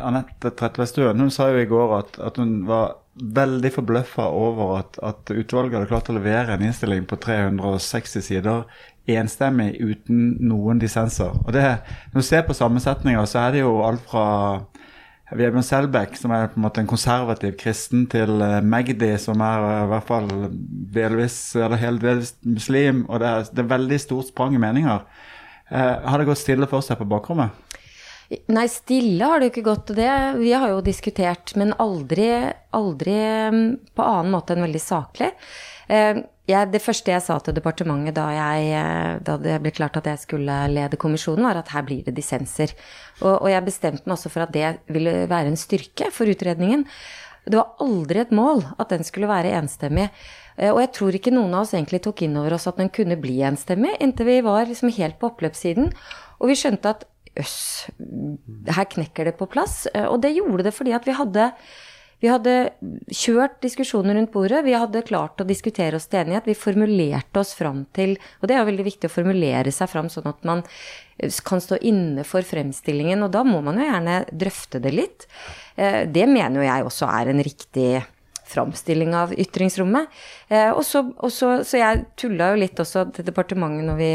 Anette 0.00 0.52
Trettebergstuen 0.56 1.20
hun 1.20 1.32
sa 1.32 1.50
jo 1.52 1.60
i 1.60 1.68
går 1.68 1.98
at, 1.98 2.16
at 2.30 2.38
hun 2.40 2.62
var 2.68 2.96
veldig 3.16 3.72
forbløffa 3.72 4.26
over 4.28 4.76
at, 4.80 4.98
at 5.02 5.32
utvalget 5.32 5.78
hadde 5.78 5.90
klart 5.90 6.10
å 6.12 6.16
levere 6.16 6.56
en 6.56 6.66
innstilling 6.66 7.06
på 7.08 7.18
360 7.22 8.24
sider 8.24 8.64
enstemmig 9.06 9.76
uten 9.80 10.36
noen 10.42 10.80
dissenser. 10.82 11.36
Og 11.44 11.52
det, 11.54 11.62
Når 12.12 12.20
du 12.20 12.26
ser 12.26 12.42
på 12.46 12.56
sammensetninga, 12.56 13.24
så 13.26 13.46
er 13.46 13.54
det 13.54 13.62
jo 13.62 13.78
alt 13.86 14.02
fra 14.08 14.26
Vebjørn 15.34 15.64
Selbekk, 15.66 16.14
som 16.18 16.30
er 16.30 16.50
på 16.52 16.60
en 16.60 16.62
måte 16.62 16.82
en 16.82 16.90
konservativ 16.90 17.56
kristen, 17.58 18.04
til 18.06 18.42
eh, 18.42 18.60
Magdi, 18.62 19.10
som 19.18 19.40
er 19.42 19.64
eh, 19.66 19.84
i 19.84 19.88
hvert 19.90 20.06
fall 20.06 20.28
delvis, 20.94 21.38
eller 21.58 21.82
helt 21.82 22.02
delvis 22.02 22.36
muslim. 22.46 23.04
Og 23.08 23.20
det 23.22 23.32
er, 23.32 23.48
det 23.50 23.64
er 23.64 23.72
veldig 23.72 23.98
stort 24.02 24.30
sprang 24.30 24.54
i 24.54 24.62
meninger. 24.62 25.02
Eh, 25.70 25.94
har 26.06 26.18
det 26.18 26.28
gått 26.28 26.44
stille 26.44 26.68
for 26.70 26.84
seg 26.86 27.00
på 27.00 27.08
bakrommet? 27.10 27.50
Nei, 28.50 28.66
stille 28.66 29.22
har 29.22 29.38
det 29.38 29.48
jo 29.48 29.52
ikke 29.54 29.68
gått. 29.68 29.92
Det, 29.94 30.10
vi 30.40 30.50
har 30.52 30.72
jo 30.72 30.80
diskutert, 30.84 31.52
men 31.58 31.74
aldri, 31.82 32.30
aldri 32.74 33.18
mm, 33.54 33.66
på 33.94 34.06
annen 34.06 34.32
måte 34.34 34.56
enn 34.56 34.64
veldig 34.66 34.82
saklig. 34.82 35.28
Eh, 35.86 36.24
jeg, 36.46 36.70
det 36.70 36.82
første 36.82 37.10
jeg 37.10 37.22
sa 37.22 37.36
til 37.42 37.54
departementet 37.56 38.16
da, 38.18 38.26
jeg, 38.34 38.66
eh, 38.78 39.12
da 39.26 39.36
det 39.42 39.60
ble 39.62 39.72
klart 39.74 39.98
at 40.00 40.08
jeg 40.10 40.22
skulle 40.24 40.58
lede 40.72 40.98
kommisjonen, 40.98 41.46
var 41.46 41.60
at 41.62 41.70
her 41.74 41.86
blir 41.86 42.02
det 42.06 42.16
dissenser. 42.18 42.74
Og, 43.20 43.32
og 43.36 43.48
jeg 43.52 43.66
bestemte 43.66 44.06
meg 44.06 44.16
også 44.18 44.34
for 44.34 44.46
at 44.46 44.54
det 44.54 44.74
ville 44.90 45.24
være 45.30 45.52
en 45.52 45.58
styrke 45.60 46.10
for 46.14 46.30
utredningen. 46.30 46.86
Det 47.46 47.58
var 47.60 47.78
aldri 47.82 48.24
et 48.24 48.34
mål 48.34 48.64
at 48.74 48.90
den 48.90 49.06
skulle 49.06 49.30
være 49.30 49.54
enstemmig. 49.54 50.08
Eh, 50.58 50.72
Og 50.74 50.82
jeg 50.82 50.94
tror 50.98 51.18
ikke 51.18 51.34
noen 51.34 51.54
av 51.54 51.66
oss 51.66 51.74
egentlig 51.78 52.02
tok 52.02 52.26
inn 52.26 52.38
over 52.42 52.58
oss 52.58 52.66
at 52.66 52.82
den 52.82 52.90
kunne 52.90 53.18
bli 53.22 53.38
enstemmig, 53.46 53.94
inntil 54.02 54.26
vi 54.34 54.40
var 54.42 54.66
liksom 54.66 54.90
helt 54.98 55.20
på 55.22 55.30
oppløpssiden. 55.30 55.92
Og 56.42 56.50
vi 56.50 56.58
skjønte 56.58 56.90
at 56.90 57.06
øss, 57.40 57.88
her 58.76 58.88
knekker 58.92 59.28
det 59.28 59.36
på 59.38 59.48
plass. 59.50 59.86
Eh, 59.94 60.06
Og 60.06 60.20
det 60.22 60.34
gjorde 60.36 60.64
det 60.66 60.74
fordi 60.76 60.94
at 60.96 61.06
vi 61.06 61.16
hadde 61.16 61.52
vi 62.16 62.30
hadde 62.32 62.52
kjørt 63.12 63.58
diskusjoner 63.60 64.16
rundt 64.16 64.30
bordet. 64.32 64.62
Vi 64.64 64.72
hadde 64.72 65.02
klart 65.04 65.40
å 65.42 65.44
diskutere 65.44 65.98
oss 65.98 66.06
til 66.08 66.22
enighet. 66.22 66.46
Vi 66.48 66.54
formulerte 66.56 67.42
oss 67.42 67.52
fram 67.52 67.84
til 67.92 68.14
Og 68.40 68.48
det 68.48 68.56
er 68.56 68.62
jo 68.62 68.70
veldig 68.70 68.86
viktig 68.86 69.10
å 69.10 69.12
formulere 69.12 69.72
seg 69.74 69.90
fram 69.92 70.08
sånn 70.08 70.30
at 70.30 70.40
man 70.48 70.64
eh, 71.20 71.30
kan 71.44 71.60
stå 71.60 71.76
inne 71.84 72.24
for 72.24 72.40
fremstillingen. 72.40 73.22
Og 73.26 73.34
da 73.36 73.44
må 73.44 73.60
man 73.60 73.76
jo 73.76 73.84
gjerne 73.84 74.22
drøfte 74.32 74.80
det 74.80 74.94
litt. 74.96 75.28
Eh, 75.76 76.06
Det 76.08 76.24
mener 76.26 76.62
jo 76.62 76.68
jeg 76.70 76.88
også 76.88 77.10
er 77.20 77.34
en 77.34 77.44
riktig 77.44 77.90
framstilling 78.46 79.14
av 79.16 79.32
ytringsrommet. 79.36 80.12
Eh, 80.48 80.70
og 80.70 80.82
så, 80.86 81.02
og 81.16 81.32
så, 81.34 81.50
så 81.66 81.80
jeg 81.80 82.04
tulla 82.18 82.52
jo 82.52 82.60
litt 82.62 82.80
også 82.82 83.06
til 83.16 83.26
departementet 83.26 83.86
når 83.88 83.98
vi 84.00 84.10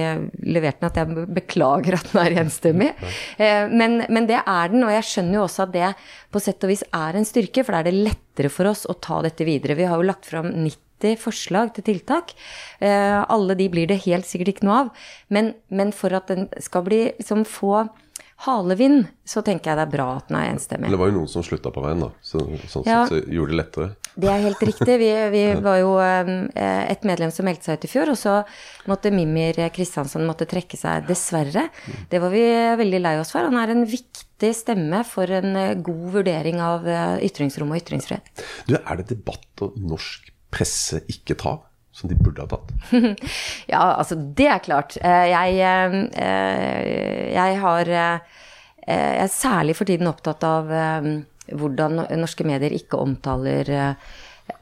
leverte 0.55 0.81
den, 0.81 0.91
at 0.91 0.99
jeg 1.01 1.31
beklager 1.37 1.97
at 1.99 2.11
den 2.11 2.21
er 2.23 2.37
enstemmig. 2.43 2.91
Eh, 3.37 3.67
men, 3.71 4.03
men 4.09 4.29
det 4.29 4.39
er 4.41 4.71
den, 4.73 4.85
og 4.87 4.93
jeg 4.95 5.07
skjønner 5.09 5.39
jo 5.39 5.47
også 5.47 5.65
at 5.67 5.75
det 5.75 5.93
på 6.31 6.43
sett 6.43 6.63
og 6.63 6.71
vis 6.71 6.85
er 6.87 7.17
en 7.17 7.27
styrke, 7.27 7.65
for 7.65 7.75
da 7.75 7.81
er 7.81 7.91
det 7.91 8.05
lettere 8.09 8.53
for 8.53 8.71
oss 8.71 8.87
å 8.89 8.97
ta 9.03 9.21
dette 9.25 9.47
videre. 9.47 9.77
Vi 9.79 9.89
har 9.89 9.99
jo 9.99 10.07
lagt 10.07 10.29
fram 10.29 10.51
90 10.53 11.17
forslag 11.21 11.73
til 11.75 11.87
tiltak. 11.87 12.35
Eh, 12.79 13.17
alle 13.21 13.57
de 13.57 13.67
blir 13.73 13.89
det 13.89 14.03
helt 14.05 14.29
sikkert 14.29 14.55
ikke 14.55 14.69
noe 14.69 14.83
av. 14.85 14.93
Men, 15.33 15.55
men 15.73 15.91
for 15.95 16.13
at 16.15 16.31
den 16.31 16.47
skal 16.61 16.85
bli 16.87 17.03
liksom 17.17 17.43
få 17.49 17.87
halevind, 18.41 19.05
så 19.27 19.43
tenker 19.45 19.71
jeg 19.71 19.77
det 19.77 19.83
er 19.85 19.91
bra 19.93 20.07
at 20.17 20.29
den 20.31 20.37
er 20.39 20.47
enstemmig. 20.51 20.89
Det 20.89 20.97
var 20.97 21.11
jo 21.11 21.15
noen 21.19 21.29
som 21.29 21.43
slutta 21.45 21.69
på 21.73 21.83
veien, 21.83 22.01
da. 22.01 22.09
Så, 22.25 22.41
sånn 22.71 22.87
Ja. 22.87 23.03
sett 23.05 23.13
så 23.13 23.33
gjorde 23.35 23.53
det 23.53 23.59
lettere. 23.59 23.87
Det 24.17 24.27
er 24.31 24.41
helt 24.43 24.63
riktig. 24.65 24.95
Vi, 24.99 25.09
vi 25.35 25.43
var 25.67 25.77
jo 25.79 25.91
eh, 26.01 26.31
et 26.91 27.05
medlem 27.07 27.31
som 27.33 27.45
meldte 27.47 27.69
seg 27.69 27.77
ut 27.79 27.85
i 27.87 27.91
fjor, 27.91 28.11
og 28.13 28.19
så 28.19 28.39
måtte 28.89 29.13
Mimir 29.13 29.61
Kristiansson 29.75 30.25
måtte 30.27 30.49
trekke 30.49 30.79
seg, 30.79 31.05
dessverre. 31.07 31.67
Det 32.09 32.19
var 32.23 32.33
vi 32.33 32.43
veldig 32.81 33.01
lei 33.05 33.15
oss 33.21 33.31
for. 33.35 33.45
Han 33.45 33.61
er 33.61 33.75
en 33.75 33.85
viktig 33.85 34.51
stemme 34.57 35.03
for 35.07 35.29
en 35.37 35.55
eh, 35.55 35.75
god 35.77 36.07
vurdering 36.17 36.59
av 36.65 36.87
eh, 36.89 37.17
ytringsrom 37.29 37.71
og 37.71 37.79
ytringsfrihet. 37.83 38.45
Du, 38.67 38.75
er 38.81 39.01
det 39.03 39.11
debatt 39.13 39.65
og 39.67 39.77
norsk 39.77 40.31
presse 40.51 40.99
ikke 41.07 41.37
tar, 41.39 41.61
som 42.01 42.09
de 42.11 42.17
burde 42.19 42.43
ha 42.43 42.49
tatt? 42.51 42.71
Ja, 43.71 43.83
altså, 43.95 44.17
det 44.17 44.49
er 44.51 44.63
klart. 44.65 44.97
Eh, 45.01 45.27
Jeg, 45.31 45.61
eh, 46.17 47.29
jeg 47.35 47.61
har 47.61 47.93
eh, 47.93 48.41
Jeg 48.87 49.23
er 49.27 49.31
særlig 49.31 49.77
for 49.77 49.85
tiden 49.89 50.09
opptatt 50.09 50.43
av 50.47 50.71
eh, 50.73 51.11
hvordan 51.51 52.03
norske 52.19 52.45
medier 52.47 52.73
ikke 52.73 52.99
omtaler 53.01 53.69
eh, 53.69 54.11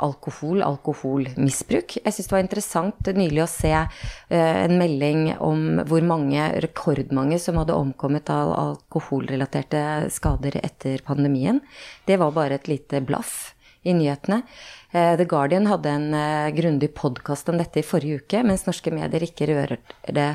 alkohol, 0.03 0.59
alkoholmisbruk. 0.61 1.95
Jeg 2.03 2.13
syns 2.13 2.27
det 2.29 2.33
var 2.35 2.43
interessant 2.43 3.09
nylig 3.15 3.41
å 3.41 3.49
se 3.49 3.71
eh, 3.73 4.57
en 4.65 4.75
melding 4.77 5.31
om 5.41 5.79
hvor 5.89 6.03
mange, 6.05 6.43
rekordmange, 6.61 7.39
som 7.41 7.57
hadde 7.61 7.77
omkommet 7.77 8.29
av 8.33 8.51
alkoholrelaterte 8.57 9.81
skader 10.13 10.59
etter 10.61 11.01
pandemien. 11.07 11.61
Det 12.05 12.19
var 12.21 12.35
bare 12.35 12.59
et 12.59 12.69
lite 12.69 13.01
blaff 13.01 13.53
i 13.87 13.95
nyhetene. 13.95 14.43
Eh, 14.91 15.15
The 15.17 15.25
Guardian 15.29 15.67
hadde 15.69 15.89
en 15.89 16.13
uh, 16.13 16.49
grundig 16.55 16.93
podkast 16.97 17.49
om 17.49 17.59
dette 17.59 17.81
i 17.81 17.85
forrige 17.85 18.23
uke, 18.23 18.43
mens 18.43 18.65
norske 18.67 18.93
medier 18.93 19.25
ikke 19.27 19.49
rører 19.51 19.77
det 20.07 20.29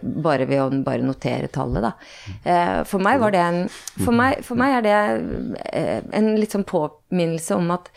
bare 0.00 0.46
ved 0.48 0.62
å 0.62 0.68
bare 0.80 1.04
notere 1.04 1.50
tallet, 1.52 1.84
da. 1.84 1.90
For 2.88 3.02
meg 3.04 3.18
var 3.20 3.34
det 3.34 3.40
en 3.44 3.58
For 3.68 4.16
meg, 4.16 4.38
for 4.40 4.56
meg 4.56 4.78
er 4.78 4.86
det 4.86 4.94
en 6.16 6.30
litt 6.40 6.54
sånn 6.56 6.64
påminnelse 6.64 7.58
om 7.58 7.68
at 7.74 7.90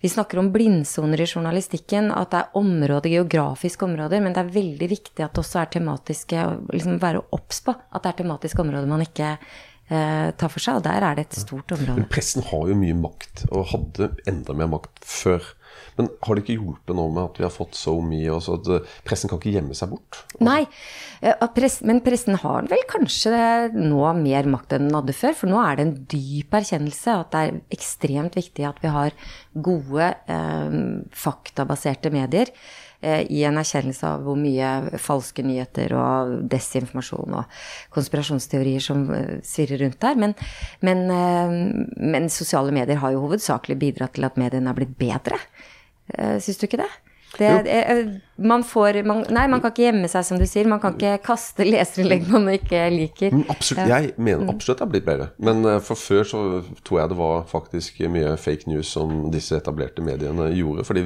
vi 0.00 0.08
snakker 0.08 0.38
om 0.40 0.48
blindsoner 0.52 1.20
i 1.20 1.26
journalistikken, 1.28 2.08
at 2.12 2.30
det 2.32 2.38
er 2.38 2.54
områder, 2.56 3.12
geografiske 3.12 3.84
områder, 3.84 4.22
men 4.24 4.32
det 4.32 4.40
er 4.40 4.54
veldig 4.54 4.88
viktig 4.88 5.24
at 5.24 5.34
det 5.36 5.42
også 5.42 5.60
er 5.60 5.72
tematiske, 5.74 6.44
liksom 6.72 7.00
være 7.02 7.20
obs 7.36 7.60
på 7.66 7.74
at 7.76 8.00
det 8.00 8.12
er 8.12 8.20
tematiske 8.22 8.64
områder 8.64 8.88
man 8.88 9.04
ikke 9.04 9.34
eh, 9.90 10.30
tar 10.38 10.52
for 10.52 10.62
seg, 10.62 10.80
og 10.80 10.86
der 10.86 11.06
er 11.06 11.18
det 11.18 11.28
et 11.28 11.40
stort 11.42 11.74
område. 11.76 12.00
Men 12.00 12.10
pressen 12.12 12.46
har 12.46 12.68
jo 12.70 12.76
mye 12.78 12.98
makt, 12.98 13.46
og 13.50 13.70
hadde 13.74 14.12
enda 14.30 14.56
mer 14.56 14.70
makt 14.78 15.02
før. 15.06 15.54
Men 15.98 16.08
har 16.24 16.36
det 16.36 16.44
ikke 16.44 16.56
hjulpet 16.56 16.96
nå 16.96 17.04
med 17.12 17.22
at 17.26 17.38
vi 17.40 17.44
har 17.44 17.52
fått 17.52 17.76
så 17.78 17.92
mye, 18.04 18.30
også 18.32 18.56
at 18.58 18.70
eh, 18.72 18.92
pressen 19.06 19.30
kan 19.30 19.40
ikke 19.40 19.54
gjemme 19.56 19.76
seg 19.76 19.92
bort? 19.92 20.22
Altså. 20.38 20.44
Nei, 20.46 20.62
men 21.88 22.02
pressen 22.04 22.38
har 22.40 22.68
vel 22.70 22.84
kanskje 22.90 23.34
nå 23.76 24.04
mer 24.20 24.48
makt 24.50 24.76
enn 24.76 24.88
den 24.88 24.96
hadde 24.96 25.16
før. 25.16 25.36
For 25.42 25.52
nå 25.52 25.60
er 25.62 25.78
det 25.78 25.86
en 25.86 25.96
dyp 26.14 26.56
erkjennelse 26.60 27.16
at 27.24 27.34
det 27.34 27.42
er 27.42 27.60
ekstremt 27.76 28.38
viktig 28.38 28.66
at 28.68 28.80
vi 28.84 28.94
har 28.94 29.16
gode, 29.52 30.12
eh, 30.30 30.78
faktabaserte 31.26 32.12
medier. 32.14 32.54
Eh, 33.00 33.32
I 33.32 33.44
en 33.48 33.56
erkjennelse 33.56 34.04
av 34.04 34.24
hvor 34.26 34.36
mye 34.36 34.98
falske 35.00 35.44
nyheter 35.44 35.94
og 35.96 36.34
desinformasjon 36.52 37.36
og 37.38 37.60
konspirasjonsteorier 37.94 38.84
som 38.84 39.06
eh, 39.16 39.38
svirrer 39.46 39.80
rundt 39.86 40.00
der. 40.04 40.18
Men, 40.20 40.34
men, 40.84 41.06
eh, 41.14 41.54
men 41.96 42.28
sosiale 42.32 42.74
medier 42.76 43.00
har 43.00 43.14
jo 43.16 43.24
hovedsakelig 43.24 43.78
bidratt 43.80 44.18
til 44.18 44.28
at 44.28 44.36
mediene 44.40 44.68
har 44.68 44.76
blitt 44.76 44.98
bedre. 45.00 45.40
Syns 46.10 46.58
du 46.58 46.64
ikke 46.66 46.80
det? 46.80 46.90
Det, 47.38 47.46
er, 47.70 48.00
man 48.42 48.64
får 48.66 49.00
man, 49.06 49.22
Nei, 49.30 49.44
man 49.50 49.62
kan 49.62 49.70
ikke 49.70 49.84
gjemme 49.84 50.08
seg, 50.10 50.24
som 50.26 50.38
du 50.40 50.46
sier. 50.48 50.68
Man 50.68 50.80
kan 50.82 50.96
ikke 50.96 51.20
kaste 51.24 51.66
leserinnlegg 51.66 52.26
man 52.30 52.48
ikke 52.52 52.82
liker. 52.92 53.34
Men 53.36 53.44
absolutt, 53.52 53.90
Jeg 53.90 54.14
mener 54.16 54.46
mm. 54.46 54.54
absolutt 54.54 54.80
det 54.80 54.86
har 54.86 54.92
blitt 54.94 55.06
bedre. 55.06 55.28
Men 55.38 55.62
uh, 55.66 55.76
for 55.84 56.00
før 56.00 56.26
så 56.26 56.40
tror 56.86 57.02
jeg 57.02 57.12
det 57.12 57.20
var 57.20 57.44
faktisk 57.50 58.00
mye 58.12 58.34
fake 58.40 58.70
news 58.70 58.90
som 58.96 59.28
disse 59.32 59.58
etablerte 59.58 60.04
mediene 60.04 60.48
gjorde. 60.56 60.86
Fordi 60.88 61.04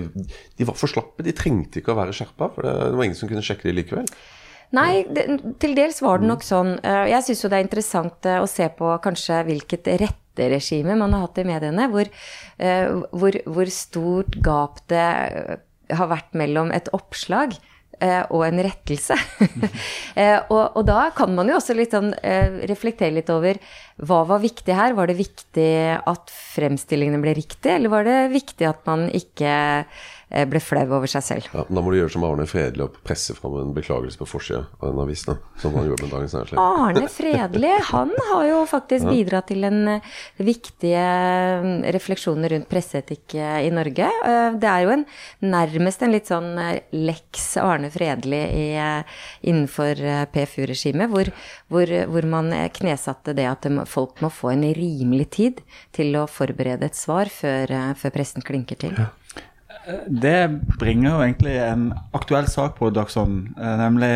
de 0.58 0.70
var 0.70 0.78
for 0.80 0.90
slappe. 0.90 1.26
De 1.26 1.34
trengte 1.36 1.82
ikke 1.82 1.92
å 1.92 1.98
være 2.00 2.16
skjerpa, 2.16 2.48
for 2.56 2.66
det, 2.66 2.72
det 2.88 2.98
var 3.00 3.10
ingen 3.10 3.20
som 3.20 3.30
kunne 3.30 3.44
sjekke 3.44 3.68
de 3.68 3.76
likevel. 3.82 4.08
Nei, 4.74 5.04
det, 5.06 5.26
til 5.62 5.76
dels 5.76 6.00
var 6.02 6.22
det 6.22 6.30
nok 6.30 6.42
sånn. 6.42 6.72
Eh, 6.82 7.04
jeg 7.12 7.26
syns 7.26 7.44
jo 7.44 7.50
det 7.52 7.60
er 7.60 7.66
interessant 7.66 8.26
eh, 8.26 8.40
å 8.42 8.48
se 8.50 8.66
på 8.74 8.88
kanskje 9.04 9.44
hvilket 9.46 9.92
retteregime 10.00 10.96
man 10.98 11.14
har 11.14 11.28
hatt 11.28 11.38
i 11.38 11.46
mediene. 11.46 11.86
Hvor, 11.92 12.10
hvor, 13.12 13.38
hvor 13.44 13.70
stort 13.70 14.40
gap 14.42 14.80
det 14.90 15.04
har 15.92 16.10
vært 16.10 16.36
mellom 16.38 16.72
et 16.74 16.88
oppslag 16.96 17.56
eh, 18.00 18.22
og 18.30 18.44
en 18.46 18.62
rettelse. 18.64 19.16
eh, 20.20 20.38
og, 20.48 20.76
og, 20.76 20.82
da 20.88 21.08
kan 21.16 21.34
man 21.36 21.50
jo 21.50 21.58
også 21.58 21.76
litt 21.76 21.94
sånn, 21.96 22.12
eh, 22.24 22.62
reflektere 22.70 23.14
litt 23.16 23.30
over 23.32 23.60
hva 24.02 24.22
var 24.28 24.42
viktig 24.44 24.76
her. 24.76 24.96
Var 24.96 25.10
det 25.10 25.20
viktig 25.20 25.70
at 26.00 26.34
fremstillingene 26.54 27.22
ble 27.22 27.36
riktige, 27.38 27.78
eller 27.78 27.92
var 27.92 28.08
det 28.08 28.18
viktig 28.34 28.68
at 28.70 28.84
man 28.88 29.08
ikke 29.14 29.54
ble 30.28 30.60
flau 30.62 30.84
over 30.96 31.10
seg 31.10 31.24
selv. 31.26 31.48
Ja, 31.54 31.64
Da 31.68 31.82
må 31.82 31.92
du 31.92 31.98
gjøre 31.98 32.12
som 32.14 32.24
Arne 32.26 32.46
Fredli 32.48 32.82
og 32.84 32.96
presse 33.06 33.34
fram 33.36 33.56
en 33.60 33.74
beklagelse 33.76 34.18
på 34.20 34.28
forsida 34.28 34.64
av 34.80 34.90
den 34.90 35.00
avisen. 35.02 35.38
Som 35.60 35.76
han 35.78 35.86
gjorde 35.88 36.06
med 36.06 36.14
Dagens 36.14 36.34
Næringsliv. 36.34 36.60
Arne 36.60 37.08
Fredli, 37.12 37.72
han 37.90 38.12
har 38.30 38.46
jo 38.48 38.60
faktisk 38.70 39.08
bidratt 39.08 39.48
til 39.52 39.66
en 39.68 39.80
uh, 39.96 40.14
viktige 40.42 41.04
mm, 41.64 41.74
refleksjoner 41.94 42.54
rundt 42.54 42.68
presseetikk 42.70 43.36
uh, 43.38 43.60
i 43.62 43.70
Norge. 43.74 44.10
Det 44.60 44.70
er 44.70 44.84
jo 44.84 44.94
en, 44.94 45.04
nærmest 45.44 46.02
en 46.04 46.14
litt 46.14 46.30
sånn 46.30 46.52
leks 46.94 47.54
Arne 47.62 47.90
Fredli 47.94 48.40
i, 48.40 48.68
innenfor 49.46 50.00
PFU-regimet, 50.34 51.10
hvor, 51.12 51.30
hvor, 51.72 51.94
hvor, 52.10 52.28
man 52.34 52.50
knesatte 52.74 53.34
det 53.36 53.46
at 53.50 53.68
folk 53.90 54.22
må 54.24 54.30
få 54.32 54.54
en 54.54 54.64
rimelig 54.74 55.28
tid 55.38 55.60
til 55.94 56.16
å 56.18 56.26
forberede 56.30 56.88
et 56.88 56.98
svar 56.98 57.30
før, 57.32 57.70
før 58.00 58.14
pressen 58.14 58.44
klinker 58.44 58.80
til. 58.80 58.96
Ja. 58.98 59.10
Det 60.08 60.60
bringer 60.78 61.10
jo 61.10 61.24
egentlig 61.24 61.56
en 61.60 61.88
aktuell 62.16 62.46
sak 62.48 62.78
på 62.78 62.90
dagsordenen, 62.94 63.54
eh, 63.60 63.74
nemlig 63.80 64.12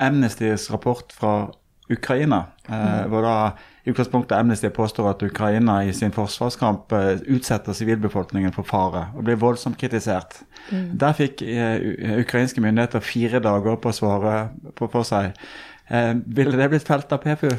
Amnestys 0.00 0.70
rapport 0.72 1.12
fra 1.12 1.50
Ukraina. 1.90 2.44
Mm. 2.68 3.10
Hvor 3.10 3.24
da 3.26 3.36
i 3.84 3.90
utgangspunktet 3.90 4.36
Amnesty 4.38 4.68
påstår 4.70 5.08
at 5.10 5.22
Ukraina 5.26 5.80
i 5.84 5.92
sin 5.92 6.12
forsvarskamp 6.14 6.92
eh, 6.92 7.18
utsetter 7.34 7.74
sivilbefolkningen 7.74 8.54
for 8.54 8.62
fare 8.62 9.08
og 9.16 9.26
blir 9.26 9.40
voldsomt 9.42 9.76
kritisert. 9.80 10.38
Mm. 10.70 10.92
Der 11.02 11.18
fikk 11.18 11.42
ukrainske 12.22 12.62
myndigheter 12.62 13.02
fire 13.02 13.42
dager 13.42 13.76
på 13.82 13.90
å 13.90 13.96
svare 13.96 14.36
på, 14.78 14.86
på 14.86 15.04
seg. 15.04 15.34
Eh, 15.92 16.14
ville 16.24 16.56
det 16.56 16.68
blitt 16.72 16.86
felt 16.88 17.10
av 17.12 17.20
PFU? 17.20 17.50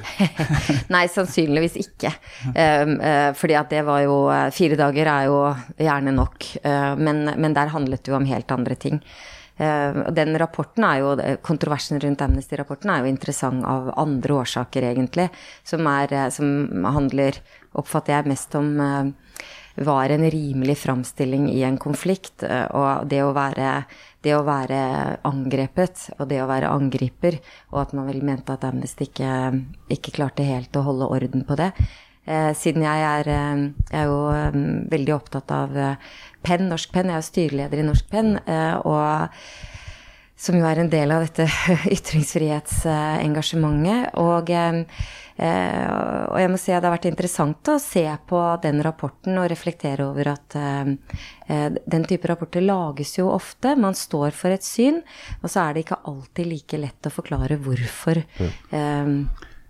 Nei, 0.96 1.04
sannsynligvis 1.12 1.76
ikke. 1.84 2.10
Um, 2.56 2.96
uh, 2.98 3.30
fordi 3.38 3.58
at 3.60 3.70
det 3.70 3.84
var 3.86 4.02
jo 4.08 4.16
uh, 4.26 4.48
Fire 4.54 4.78
dager 4.80 5.10
er 5.12 5.28
jo 5.30 5.38
gjerne 5.78 6.16
nok. 6.18 6.48
Uh, 6.66 6.96
men, 6.98 7.28
men, 7.30 7.54
der 7.54 7.70
handlet 7.76 8.02
det 8.02 8.10
jo 8.10 8.18
om 8.18 8.28
helt 8.30 8.52
andre 8.52 8.80
ting. 8.80 9.02
den 10.18 10.34
rapporten 10.42 10.84
er 10.84 11.00
jo, 11.04 11.10
Kontroversen 11.46 12.00
rundt 12.02 12.24
Amnesty-rapporten 12.26 12.90
er 12.90 13.04
jo 13.04 13.12
interessant 13.12 13.62
av 13.70 13.92
andre 14.02 14.34
årsaker, 14.42 14.88
egentlig. 14.88 15.28
Som, 15.64 15.86
er, 15.86 16.16
som 16.34 16.88
handler, 16.96 17.38
oppfatter 17.78 18.16
jeg, 18.16 18.32
mest 18.34 18.58
om 18.58 18.72
var 19.76 20.14
en 20.14 20.26
rimelig 20.32 20.78
framstilling 20.84 21.50
i 21.52 21.64
en 21.66 21.78
konflikt. 21.82 22.44
Og 22.46 23.08
det 23.10 23.24
å 23.24 23.34
være 23.36 23.84
det 24.24 24.38
å 24.38 24.46
være 24.48 24.80
angrepet 25.28 26.06
og 26.16 26.30
det 26.32 26.40
å 26.40 26.48
være 26.48 26.72
angriper, 26.72 27.42
og 27.74 27.82
at 27.82 27.94
man 27.98 28.08
vel 28.08 28.22
mente 28.24 28.56
at 28.56 28.64
Amnesty 28.64 29.10
ikke, 29.10 29.34
ikke 29.92 30.14
klarte 30.16 30.46
helt 30.48 30.76
å 30.80 30.86
holde 30.86 31.10
orden 31.12 31.44
på 31.48 31.58
det. 31.60 31.74
Eh, 32.24 32.54
siden 32.56 32.86
jeg 32.86 33.04
er, 33.04 33.28
eh, 33.28 33.66
jeg 33.92 34.00
er 34.00 34.08
jo 34.08 34.88
veldig 34.94 35.16
opptatt 35.18 35.52
av 35.52 35.76
Penn, 36.44 36.70
Norsk 36.72 36.94
Penn, 36.96 37.12
jeg 37.12 37.20
er 37.20 37.28
styreleder 37.28 37.84
i 37.84 37.88
Norsk 37.90 38.08
Penn, 38.12 38.38
og 38.88 39.30
som 40.36 40.56
jo 40.58 40.66
er 40.68 40.80
en 40.82 40.90
del 40.92 41.12
av 41.14 41.22
dette 41.26 41.48
ytringsfrihetsengasjementet. 41.98 44.04
Og 44.22 44.50
uh, 44.50 44.84
Eh, 45.34 46.26
og 46.30 46.38
jeg 46.38 46.50
må 46.54 46.60
si 46.62 46.74
at 46.74 46.84
det 46.84 46.90
har 46.90 46.94
vært 46.94 47.08
interessant 47.10 47.70
å 47.74 47.80
se 47.82 48.04
på 48.30 48.42
den 48.62 48.84
rapporten 48.86 49.40
og 49.42 49.48
reflektere 49.50 50.06
over 50.06 50.30
at 50.36 50.58
eh, 50.60 50.92
eh, 51.48 51.80
den 51.90 52.06
type 52.10 52.30
rapporter 52.30 52.62
lages 52.62 53.16
jo 53.18 53.32
ofte. 53.34 53.74
Man 53.80 53.98
står 53.98 54.36
for 54.38 54.54
et 54.54 54.66
syn, 54.66 55.02
og 55.42 55.50
så 55.50 55.66
er 55.66 55.74
det 55.74 55.88
ikke 55.88 56.04
alltid 56.12 56.52
like 56.52 56.82
lett 56.82 57.10
å 57.10 57.14
forklare 57.14 57.58
hvorfor 57.62 58.22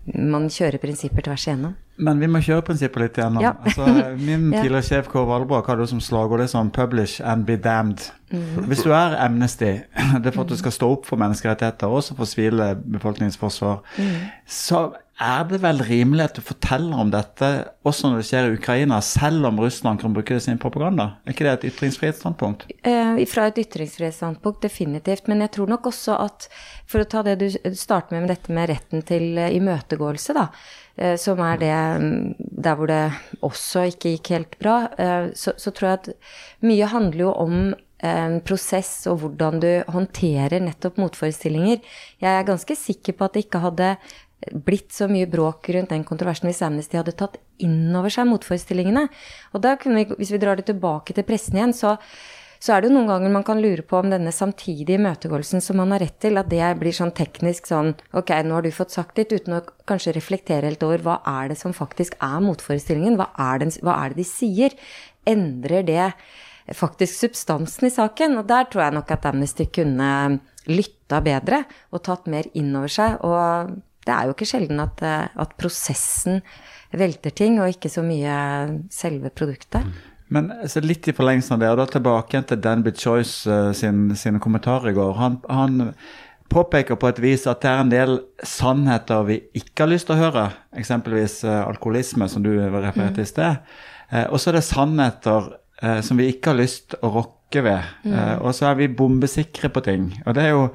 man 0.04 0.50
kjører 0.52 0.82
prinsipper 0.82 1.24
tvers 1.24 1.46
igjennom. 1.48 1.78
Men 1.96 2.18
vi 2.18 2.26
må 2.26 2.40
kjøre 2.42 2.64
prinsippet 2.66 3.02
litt 3.02 3.18
igjennom. 3.20 3.42
Ja. 3.44 3.52
altså, 3.62 3.86
min 4.18 4.48
tidligere 4.56 4.82
sjef 4.82 5.08
Kåre 5.12 5.28
Valbrok 5.28 5.68
hadde 5.70 5.86
som 5.90 6.00
slagord 6.02 6.42
det 6.42 6.48
som 6.50 6.70
'publish 6.74 7.20
and 7.22 7.46
be 7.46 7.56
damned'. 7.56 8.10
Mm. 8.32 8.66
Hvis 8.66 8.82
du 8.82 8.90
er 8.90 9.14
Amnesty, 9.24 9.78
det 10.20 10.26
er 10.26 10.34
for 10.34 10.42
at 10.42 10.50
du 10.50 10.56
skal 10.58 10.72
stå 10.74 10.90
opp 10.90 11.06
for 11.06 11.16
menneskerettigheter, 11.16 11.86
også 11.86 12.16
for 12.18 12.24
sivile 12.24 12.74
befolkningsforsvar, 12.92 13.82
mm. 13.98 14.10
så 14.46 14.88
er 15.22 15.44
det 15.46 15.60
vel 15.62 15.78
rimelig 15.86 16.24
at 16.24 16.38
du 16.38 16.42
forteller 16.42 16.98
om 16.98 17.10
dette 17.12 17.50
også 17.86 18.10
når 18.10 18.18
det 18.18 18.26
skjer 18.26 18.48
i 18.48 18.56
Ukraina, 18.56 18.98
selv 19.04 19.46
om 19.46 19.60
Russland 19.62 20.00
kan 20.02 20.14
bruke 20.16 20.34
det 20.34 20.42
sin 20.42 20.58
propaganda? 20.58 21.12
Er 21.22 21.36
ikke 21.36 21.46
det 21.46 21.52
et 21.52 21.66
ytringsfrihetsstandpunkt? 21.70 22.66
Eh, 22.82 23.22
fra 23.30 23.46
et 23.46 23.60
ytringsfrihetsstandpunkt, 23.62 24.64
definitivt. 24.66 25.28
Men 25.30 25.44
jeg 25.46 25.54
tror 25.54 25.70
nok 25.70 25.86
også 25.92 26.18
at, 26.24 26.48
for 26.90 27.04
å 27.04 27.08
ta 27.08 27.22
det 27.22 27.36
du 27.44 27.46
starter 27.78 28.16
med 28.16 28.24
med 28.24 28.32
dette 28.32 28.56
med 28.56 28.70
retten 28.72 29.04
til 29.06 29.38
eh, 29.38 29.54
imøtegåelse, 29.58 30.34
da, 30.36 30.48
eh, 30.96 31.16
som 31.20 31.40
er 31.44 31.62
det 31.62 31.72
mm, 32.02 32.34
der 32.64 32.78
hvor 32.78 32.90
det 32.90 33.02
også 33.44 33.88
ikke 33.92 34.16
gikk 34.16 34.34
helt 34.34 34.58
bra, 34.60 34.76
eh, 34.98 35.30
så, 35.36 35.54
så 35.60 35.74
tror 35.74 35.90
jeg 35.90 36.00
at 36.00 36.12
mye 36.64 36.90
handler 36.90 37.26
jo 37.26 37.34
om 37.44 37.58
en 38.04 38.40
prosess 38.44 39.06
og 39.08 39.22
hvordan 39.22 39.60
du 39.62 39.68
håndterer 39.88 40.60
nettopp 40.60 40.98
motforestillinger. 41.00 41.80
Jeg 42.20 42.30
er 42.30 42.48
ganske 42.48 42.76
sikker 42.76 43.16
på 43.16 43.24
at 43.24 43.36
det 43.36 43.46
ikke 43.46 43.62
hadde 43.64 43.94
blitt 44.52 44.92
så 44.92 45.08
mye 45.10 45.28
bråk 45.30 45.68
rundt 45.74 45.92
den 45.94 46.04
kontroversen 46.06 46.50
hvis 46.50 46.62
Amnesty 46.66 46.98
hadde 46.98 47.16
tatt 47.16 47.38
inn 47.62 47.94
over 47.96 48.12
seg 48.12 48.28
motforestillingene. 48.28 49.06
Og 49.54 49.62
da 49.64 49.76
kunne 49.80 50.02
vi, 50.02 50.18
hvis 50.18 50.32
vi 50.34 50.40
drar 50.42 50.58
det 50.58 50.66
tilbake 50.70 51.16
til 51.16 51.26
pressen 51.26 51.58
igjen, 51.58 51.74
så, 51.76 51.94
så 52.60 52.74
er 52.74 52.82
det 52.82 52.90
jo 52.90 52.96
noen 52.96 53.10
ganger 53.12 53.34
man 53.34 53.46
kan 53.46 53.62
lure 53.62 53.84
på 53.86 54.00
om 54.00 54.12
denne 54.12 54.32
samtidige 54.34 54.98
imøtegåelsen 55.00 55.64
som 55.64 55.80
man 55.80 55.94
har 55.94 56.04
rett 56.04 56.18
til, 56.24 56.40
at 56.40 56.50
det 56.52 56.70
blir 56.80 56.96
sånn 56.96 57.14
teknisk 57.16 57.70
sånn 57.70 57.92
Ok, 58.16 58.32
nå 58.44 58.58
har 58.58 58.66
du 58.66 58.72
fått 58.74 58.94
sagt 58.94 59.18
ditt, 59.20 59.34
uten 59.34 59.58
å 59.58 59.64
kanskje 59.88 60.16
reflektere 60.16 60.70
helt 60.70 60.86
over 60.86 61.04
hva 61.04 61.20
er 61.40 61.52
det 61.52 61.60
som 61.60 61.76
faktisk 61.76 62.18
er 62.22 62.40
motforestillingen? 62.44 63.20
Hva 63.20 63.30
er 63.50 63.62
det, 63.62 63.74
hva 63.84 64.00
er 64.02 64.14
det 64.14 64.24
de 64.24 64.28
sier? 64.28 64.76
Endrer 65.28 65.86
det 65.86 66.10
faktisk 66.72 67.26
substansen 67.26 67.88
i 67.88 67.92
saken. 67.92 68.38
Og 68.40 68.48
der 68.48 68.68
tror 68.70 68.86
jeg 68.86 68.96
nok 68.96 69.12
at 69.12 69.26
Amnesty 69.28 69.68
kunne 69.72 70.10
lytta 70.70 71.20
bedre 71.24 71.64
og 71.92 72.04
tatt 72.06 72.28
mer 72.30 72.48
inn 72.56 72.72
over 72.76 72.92
seg. 72.92 73.18
Og 73.24 73.74
det 74.04 74.14
er 74.14 74.28
jo 74.28 74.34
ikke 74.34 74.48
sjelden 74.48 74.82
at, 74.84 75.02
eh, 75.02 75.28
at 75.40 75.54
prosessen 75.60 76.42
velter 76.94 77.34
ting, 77.34 77.58
og 77.60 77.72
ikke 77.72 77.90
så 77.90 78.04
mye 78.06 78.34
selve 78.92 79.32
produktet. 79.34 79.86
Men 80.32 80.50
litt 80.82 81.08
i 81.08 81.14
forlengelsen 81.14 81.56
av 81.56 81.62
det, 81.62 81.70
og 81.72 81.80
da 81.80 81.86
tilbake 81.90 82.38
til 82.38 82.46
til 82.48 82.60
Danby 82.62 82.94
Choice 82.96 83.50
uh, 83.50 83.72
sin, 83.76 84.14
sine 84.16 84.40
kommentarer 84.40 84.90
i 84.90 84.96
går. 84.96 85.18
Han, 85.20 85.40
han, 85.50 85.94
påpeker 86.54 86.94
på 87.00 87.08
et 87.08 87.18
vis 87.18 87.46
at 87.50 87.62
det 87.64 87.70
er 87.70 87.80
en 87.80 87.90
del 87.90 88.18
sannheter 88.46 89.24
vi 89.26 89.38
ikke 89.58 89.86
har 89.86 89.88
lyst 89.90 90.06
til 90.06 90.14
å 90.14 90.20
høre. 90.20 90.42
Eksempelvis 90.76 91.40
uh, 91.48 91.64
alkoholisme, 91.64 92.28
som 92.30 92.44
du 92.44 92.52
refererte 92.52 93.08
til 93.16 93.24
i 93.24 93.30
sted. 93.30 93.72
Uh, 94.12 94.26
og 94.28 94.36
så 94.38 94.52
er 94.52 94.60
det 94.60 94.66
sannheter 94.68 95.52
som 96.06 96.16
vi 96.16 96.28
ikke 96.30 96.52
har 96.52 96.56
lyst 96.60 96.92
til 96.92 97.02
å 97.04 97.10
rokke 97.12 97.43
rokke 97.54 97.64
ved. 97.64 97.82
Mm. 98.04 98.12
Uh, 98.12 98.46
og 98.46 98.54
så 98.54 98.66
er 98.66 98.74
vi 98.74 98.88
bombesikre 98.88 99.68
på 99.68 99.80
ting. 99.80 100.12
Og 100.26 100.34
det 100.34 100.44
er 100.44 100.54
jo 100.54 100.68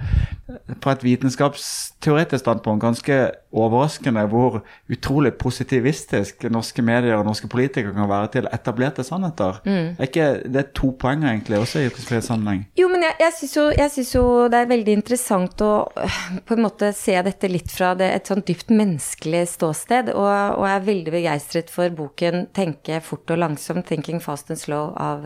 fra 0.81 0.93
et 0.95 1.03
vitenskapsteoretisk 1.03 2.41
standpunkt 2.41 2.81
ganske 2.81 3.17
overraskende 3.53 4.24
hvor 4.29 4.59
utrolig 4.91 5.33
positivistisk 5.41 6.45
norske 6.53 6.81
medier 6.86 7.17
og 7.17 7.25
norske 7.25 7.48
politikere 7.50 7.93
kan 7.93 8.09
være 8.09 8.31
til 8.33 8.50
etablerte 8.53 9.03
sannheter. 9.03 9.59
Mm. 9.65 9.95
Er 9.98 10.07
ikke 10.07 10.27
det 10.45 10.62
er 10.63 10.71
to 10.75 10.91
poenger 11.00 11.31
egentlig 11.31 11.59
også 11.59 11.83
i 11.86 12.21
sammenheng? 12.21 12.65
Jo, 12.79 12.88
men 12.88 13.03
jeg, 13.03 13.15
jeg 13.19 13.36
syns 13.39 14.15
jo, 14.15 14.21
jo, 14.21 14.25
det 14.50 14.59
er 14.59 14.71
veldig 14.74 14.98
interessant 15.00 15.62
å 15.65 15.71
øh, 15.98 16.19
på 16.45 16.57
en 16.57 16.65
måte 16.65 16.91
se 16.98 17.17
dette 17.25 17.51
litt 17.51 17.71
fra 17.74 17.93
det, 17.98 18.09
et 18.13 18.29
sånn 18.29 18.45
dypt 18.45 18.74
menneskelig 18.74 19.45
ståsted. 19.55 20.13
Og, 20.15 20.29
og 20.29 20.67
jeg 20.67 20.75
er 20.75 20.89
veldig 20.89 21.15
begeistret 21.19 21.74
for 21.74 21.89
boken 21.93 22.50
'Tenke 22.53 23.01
fort 23.05 23.29
og 23.29 23.41
langsomt', 23.41 23.86
'Thinking 23.86 24.21
fast 24.21 24.50
and 24.50 24.62
slow' 24.62 24.93
av 24.98 25.25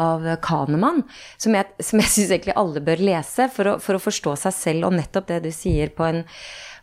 av 0.00 0.24
Kahneman, 0.44 1.02
som 1.36 1.56
jeg, 1.56 1.68
som 1.82 2.00
jeg 2.00 2.12
syns 2.14 2.30
egentlig 2.30 2.56
alle 2.56 2.82
bør 2.84 3.02
lese 3.04 3.48
for 3.52 3.74
å, 3.74 3.78
for 3.82 3.98
å, 3.98 4.02
forstå 4.02 4.36
seg 4.44 4.56
selv 4.56 4.88
og 4.88 4.96
nettopp 4.96 5.28
det 5.28 5.42
du 5.46 5.50
sier 5.54 5.92
på 5.92 6.06
en, 6.08 6.22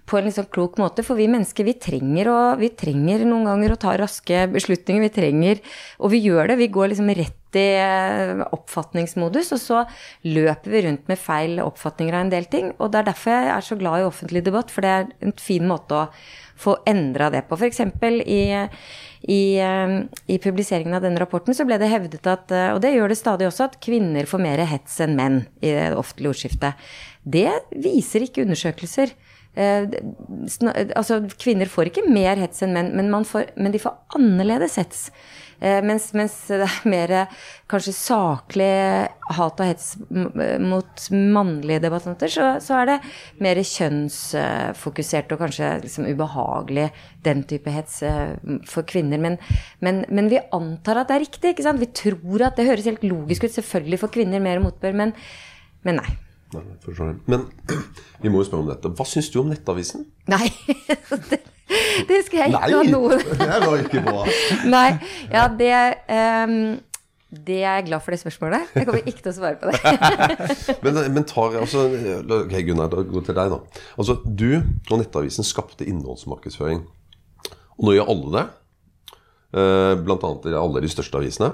på 0.09 0.17
en 0.17 0.25
liksom 0.25 0.47
klok 0.49 0.79
måte. 0.81 1.03
For 1.05 1.19
vi 1.19 1.29
mennesker, 1.29 1.67
vi 1.67 1.75
trenger, 1.77 2.31
å, 2.31 2.37
vi 2.59 2.71
trenger 2.77 3.25
noen 3.27 3.45
ganger 3.49 3.75
å 3.75 3.79
ta 3.81 3.93
raske 3.99 4.45
beslutninger. 4.53 5.05
Vi 5.05 5.13
trenger 5.13 5.61
Og 5.99 6.13
vi 6.15 6.23
gjør 6.23 6.49
det. 6.49 6.59
Vi 6.63 6.71
går 6.73 6.91
liksom 6.91 7.11
rett 7.17 7.57
i 7.57 7.67
eh, 7.81 8.43
oppfatningsmodus, 8.53 9.53
og 9.55 9.61
så 9.61 9.83
løper 10.27 10.73
vi 10.73 10.83
rundt 10.85 11.07
med 11.09 11.21
feil 11.21 11.61
oppfatninger 11.63 12.15
av 12.15 12.25
en 12.25 12.33
del 12.33 12.49
ting. 12.51 12.73
Og 12.77 12.91
det 12.91 13.01
er 13.01 13.09
derfor 13.09 13.35
jeg 13.35 13.53
er 13.55 13.67
så 13.69 13.77
glad 13.79 14.01
i 14.01 14.09
offentlig 14.09 14.45
debatt, 14.45 14.73
for 14.73 14.85
det 14.85 14.95
er 14.95 15.09
en 15.25 15.35
fin 15.41 15.65
måte 15.69 15.97
å 15.97 16.07
få 16.59 16.75
endra 16.89 17.29
det 17.33 17.45
på. 17.47 17.57
F.eks. 17.57 17.85
i 18.27 18.41
i, 19.21 19.59
eh, 19.59 20.01
i, 20.31 20.37
publiseringen 20.39 20.95
av 20.95 21.03
denne 21.03 21.19
rapporten 21.19 21.55
så 21.55 21.65
ble 21.67 21.75
det 21.81 21.89
hevdet 21.91 22.27
at, 22.29 22.51
eh, 22.55 22.69
og 22.71 22.79
det 22.83 22.93
gjør 22.93 23.11
det 23.11 23.19
stadig 23.19 23.49
også, 23.49 23.67
at 23.67 23.79
kvinner 23.83 24.29
får 24.29 24.43
mer 24.43 24.63
hets 24.69 24.99
enn 25.03 25.17
menn 25.17 25.41
i 25.59 25.73
det 25.75 25.89
offentlige 25.99 26.31
ordskiftet. 26.31 26.85
Det 27.27 27.49
viser 27.83 28.23
ikke 28.23 28.45
undersøkelser. 28.45 29.11
Eh, 29.59 29.89
altså, 30.95 31.19
kvinner 31.41 31.69
får 31.69 31.91
ikke 31.91 32.07
mer 32.07 32.39
hets 32.39 32.63
enn 32.63 32.75
menn, 32.77 32.93
men, 32.95 33.27
får, 33.27 33.51
men 33.59 33.75
de 33.75 33.81
får 33.81 33.97
annerledes 34.15 34.77
hets. 34.79 35.09
Eh, 35.59 35.81
mens, 35.83 36.05
mens, 36.15 36.35
det 36.47 36.63
er 36.63 36.75
mer 36.87 37.13
kanskje 37.69 37.91
saklig 37.97 38.69
hat 39.35 39.59
og 39.59 39.67
hets 39.67 39.89
mot 40.63 41.03
mannlige 41.11 41.81
debattanter, 41.83 42.31
så, 42.31 42.53
så 42.63 42.77
er 42.79 42.87
det 42.93 42.97
mer 43.43 43.59
kjønnsfokusert 43.59 45.35
og 45.35 45.43
kanskje 45.43 45.73
liksom 45.83 46.07
ubehagelig 46.07 46.87
den 47.27 47.43
type 47.49 47.75
hets 47.75 47.99
eh, 48.07 48.37
for 48.69 48.87
kvinner. 48.87 49.19
Men, 49.19 49.35
men, 49.83 50.05
men, 50.07 50.31
vi 50.31 50.39
antar 50.55 51.03
at 51.03 51.11
det 51.11 51.19
er 51.19 51.25
riktig. 51.27 51.53
ikke 51.53 51.67
sant? 51.67 51.83
Vi 51.83 51.91
tror 51.91 52.47
at 52.47 52.55
det 52.55 52.69
høres 52.69 52.87
helt 52.87 53.03
logisk 53.03 53.49
ut. 53.49 53.57
Selvfølgelig 53.59 54.03
får 54.05 54.15
kvinner 54.15 54.47
mer 54.47 54.63
motbør, 54.63 54.95
men, 55.03 55.15
men 55.83 55.99
nei. 55.99 56.09
Men 56.53 57.45
vi 58.23 58.31
må 58.31 58.41
jo 58.41 58.47
spørre 58.47 58.65
om 58.65 58.69
dette. 58.71 58.91
Hva 58.97 59.05
syns 59.07 59.29
du 59.33 59.39
om 59.43 59.49
Nettavisen? 59.51 60.05
Nei, 60.31 60.47
det, 61.31 61.41
det 62.09 62.19
skal 62.25 62.43
jeg 62.43 62.53
ikke 62.53 62.61
ha 62.65 62.83
noe 62.89 63.17
Det 63.39 63.63
var 63.65 63.81
ikke 63.83 64.03
bra. 64.05 64.27
Nei, 64.75 64.87
ja, 65.31 65.47
det 65.59 65.73
um, 66.09 66.61
det 67.29 67.59
er 67.61 67.75
jeg 67.77 67.85
glad 67.91 68.01
for 68.01 68.15
det 68.15 68.17
spørsmålet. 68.23 68.71
Jeg 68.73 68.87
kommer 68.87 69.05
ikke 69.05 69.21
til 69.21 69.29
å 69.29 69.35
svare 69.35 69.59
på 69.61 69.69
det. 69.69 70.77
men, 70.81 70.95
men 71.13 71.25
tar, 71.29 71.59
altså, 71.61 71.83
ok, 72.25 72.55
Gunnar, 72.65 72.89
da 72.89 73.03
går 73.05 73.27
til 73.27 73.37
deg, 73.37 73.53
da. 73.53 73.83
Altså, 74.01 74.15
Du 74.25 74.47
og 74.57 74.95
Nettavisen 74.97 75.45
skapte 75.45 75.85
innholdsmarkedsføring. 75.85 76.81
Og 77.77 77.85
nå 77.85 77.93
gjør 77.93 78.09
alle 78.15 78.33
det. 78.33 78.43
Eh, 79.49 79.95
blant 80.05 80.23
annet 80.27 80.53
alle 80.53 80.83
de 80.83 80.91
største 80.91 81.17
avisene. 81.17 81.53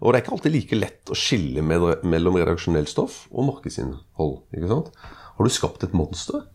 Og 0.00 0.10
det 0.10 0.16
er 0.16 0.24
ikke 0.24 0.34
alltid 0.38 0.54
like 0.54 0.78
lett 0.78 1.12
å 1.12 1.18
skille 1.18 1.62
mellom 1.64 2.40
redaksjonelt 2.40 2.88
stoff 2.90 3.24
og 3.30 3.46
markedsinnhold. 3.50 4.38
ikke 4.56 4.70
sant? 4.70 4.90
Har 5.34 5.46
du 5.46 5.52
skapt 5.52 5.84
et 5.84 5.96
monster? 5.96 6.46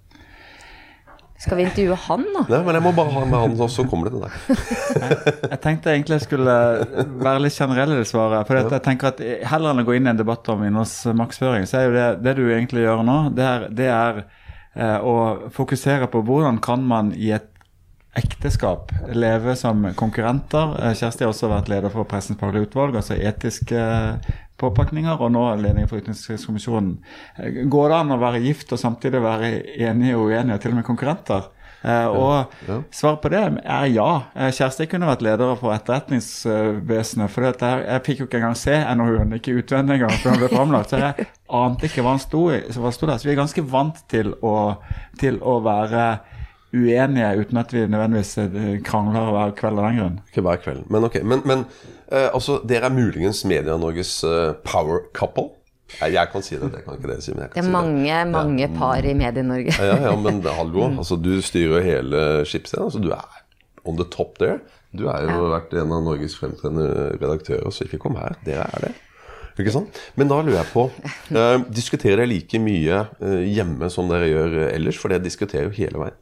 Skal 1.39 1.55
vi 1.55 1.63
intervjue 1.69 1.95
han 2.03 2.25
da? 2.33 2.41
Nei, 2.49 2.57
men 2.65 2.75
jeg 2.75 2.83
må 2.83 2.91
bare 2.97 3.13
ha 3.13 3.21
med 3.23 3.37
han, 3.39 3.53
og 3.63 3.69
så 3.71 3.85
kommer 3.87 4.09
det 4.09 4.17
til 4.17 4.25
deg. 4.25 4.65
jeg, 5.05 5.35
jeg, 5.45 5.59
tenkte 5.63 5.93
egentlig 5.93 6.17
jeg 6.17 6.25
skulle 6.25 6.55
være 7.23 7.43
litt 7.45 7.55
generell 7.55 7.93
i 7.95 7.99
det 8.01 8.09
svaret. 8.09 8.49
For 8.49 8.59
jeg 8.59 8.83
tenker 8.83 9.13
at 9.13 9.21
Heller 9.53 9.71
enn 9.71 9.85
å 9.85 9.87
gå 9.87 9.95
inn 9.95 10.09
i 10.09 10.11
en 10.11 10.19
debatt 10.19 10.51
om 10.51 10.65
innholdsmarkedsføring, 10.67 11.69
så 11.69 11.79
er 11.79 11.87
jo 11.87 11.95
det, 11.95 12.09
det 12.25 12.35
du 12.41 12.43
egentlig 12.49 12.83
gjør 12.83 13.05
nå, 13.07 13.19
det 13.37 13.47
er, 13.47 13.69
det 13.77 13.87
er 13.93 14.19
eh, 14.25 14.99
å 14.99 15.15
fokusere 15.55 16.11
på 16.11 16.25
hvordan 16.27 16.59
kan 16.65 16.83
man 16.91 17.13
i 17.15 17.31
et 17.37 17.47
ekteskap, 18.17 18.91
leve 19.13 19.55
som 19.55 19.93
konkurrenter. 19.95 20.75
Eh, 20.83 20.95
Kjersti 20.97 21.25
har 21.25 21.33
også 21.33 21.51
vært 21.51 21.69
leder 21.69 21.93
for 21.93 22.09
Pressens 22.09 22.39
faglige 22.39 22.69
utvalg, 22.69 22.97
altså 22.97 23.17
etiske 23.17 23.77
eh, 23.77 24.33
påpakninger, 24.59 25.21
og 25.21 25.31
nå 25.35 25.45
leder 25.61 25.87
for 25.89 26.01
Utenrikskommisjonen. 26.01 26.97
Eh, 27.37 27.61
går 27.69 27.93
det 27.93 28.01
an 28.01 28.15
å 28.15 28.19
være 28.21 28.41
gift 28.43 28.73
og 28.73 28.81
samtidig 28.81 29.21
være 29.23 29.53
enige 29.77 30.17
og 30.17 30.33
uenige, 30.33 30.57
til 30.63 30.73
og 30.73 30.81
med 30.81 30.89
konkurrenter? 30.89 31.49
Og 31.79 32.51
svaret 32.91 33.21
på 33.23 33.29
det 33.31 33.39
er 33.39 33.85
ja. 33.87 34.07
Kjersti 34.35 34.83
kunne 34.91 35.07
vært 35.07 35.21
leder 35.23 35.53
for 35.55 35.71
Etterretningsvesenet. 35.71 37.31
For 37.31 37.47
jeg, 37.47 38.01
fikk 38.03 38.19
jo 38.19 38.27
ikke 38.27 38.41
engang 38.41 38.57
se 38.59 38.75
NOU-en, 38.99 39.37
ikke 39.37 39.55
utvendig 39.61 39.95
engang 39.95 40.11
før 40.19 40.33
den 40.35 40.41
ble 40.41 40.49
framlagt. 40.51 40.91
Så 40.91 40.99
jeg 40.99 41.29
ante 41.47 41.87
ikke 41.87 42.03
hva 42.03 42.17
han 42.17 42.19
sto, 42.19 42.41
i. 42.51 42.59
Så 42.67 42.83
vi 43.23 43.31
er 43.31 43.39
ganske 43.39 43.63
vant 43.63 44.03
til 44.11 44.33
å, 44.43 44.57
til 45.23 45.39
å 45.39 45.55
være 45.63 46.03
uenige 46.73 47.29
uten 47.41 47.61
at 47.61 47.71
vi 47.73 47.85
nødvendigvis 47.89 48.33
eh, 48.43 48.73
krangler 48.85 49.31
hver 49.33 49.55
kveld 49.57 49.81
av 49.81 49.87
den 49.87 50.01
grunn. 50.01 50.19
Ikke 50.29 50.43
hver 50.45 50.59
kveld, 50.63 50.83
men 50.93 51.07
ok. 51.07 51.21
Men, 51.23 51.41
men 51.49 51.63
uh, 52.13 52.27
altså, 52.27 52.59
dere 52.69 52.89
er 52.89 52.95
muligens 52.95 53.41
Media-Norges 53.49 54.13
uh, 54.27 54.53
power 54.65 55.07
couple? 55.17 55.49
Jeg, 55.97 56.13
jeg, 56.13 56.29
kan 56.29 56.45
si 56.45 56.57
det, 56.61 56.69
det 56.75 56.83
kan 56.85 56.99
ikke 56.99 57.09
dere 57.09 57.25
si. 57.25 57.33
Men 57.33 57.47
jeg 57.47 57.53
kan 57.53 57.57
det 57.57 57.63
er 57.63 57.69
si 57.69 57.73
mange, 57.73 58.05
det. 58.05 58.31
mange 58.35 58.61
ja. 58.61 58.71
par 58.77 59.05
i 59.05 59.15
Medie-Norge. 59.17 59.77
ja, 59.81 59.99
ja, 60.05 60.15
men 60.15 60.41
hallo. 60.59 60.89
Altså, 60.91 61.17
du 61.17 61.33
styrer 61.41 61.85
hele 61.85 62.25
skipsscenen. 62.45 62.89
Altså, 62.91 63.01
du 63.01 63.09
er 63.15 63.43
on 63.89 63.97
the 63.97 64.05
top 64.05 64.37
there. 64.37 64.59
Du 64.93 65.07
har 65.09 65.25
jo 65.25 65.33
ja. 65.33 65.51
vært 65.57 65.73
en 65.77 65.93
av 65.93 66.05
Norges 66.05 66.37
fremtredende 66.37 67.13
redaktører, 67.17 67.69
så 67.73 67.85
ikke 67.85 68.01
kom 68.05 68.17
her. 68.17 68.37
Dere 68.45 68.65
er 68.69 68.89
det. 68.89 68.95
Ikke 69.59 69.73
sant? 69.75 69.97
Men 70.15 70.29
da 70.31 70.39
lurer 70.39 70.61
jeg 70.61 70.71
på 70.71 70.85
eh, 71.35 71.65
Diskuterer 71.75 72.21
dere 72.21 72.29
like 72.31 72.61
mye 72.63 73.01
uh, 73.19 73.41
hjemme 73.43 73.89
som 73.91 74.07
dere 74.11 74.29
gjør 74.29 74.57
ellers? 74.69 74.99
For 75.01 75.11
det 75.11 75.23
diskuterer 75.25 75.67
jo 75.67 75.75
hele 75.75 75.99
veien. 75.99 76.17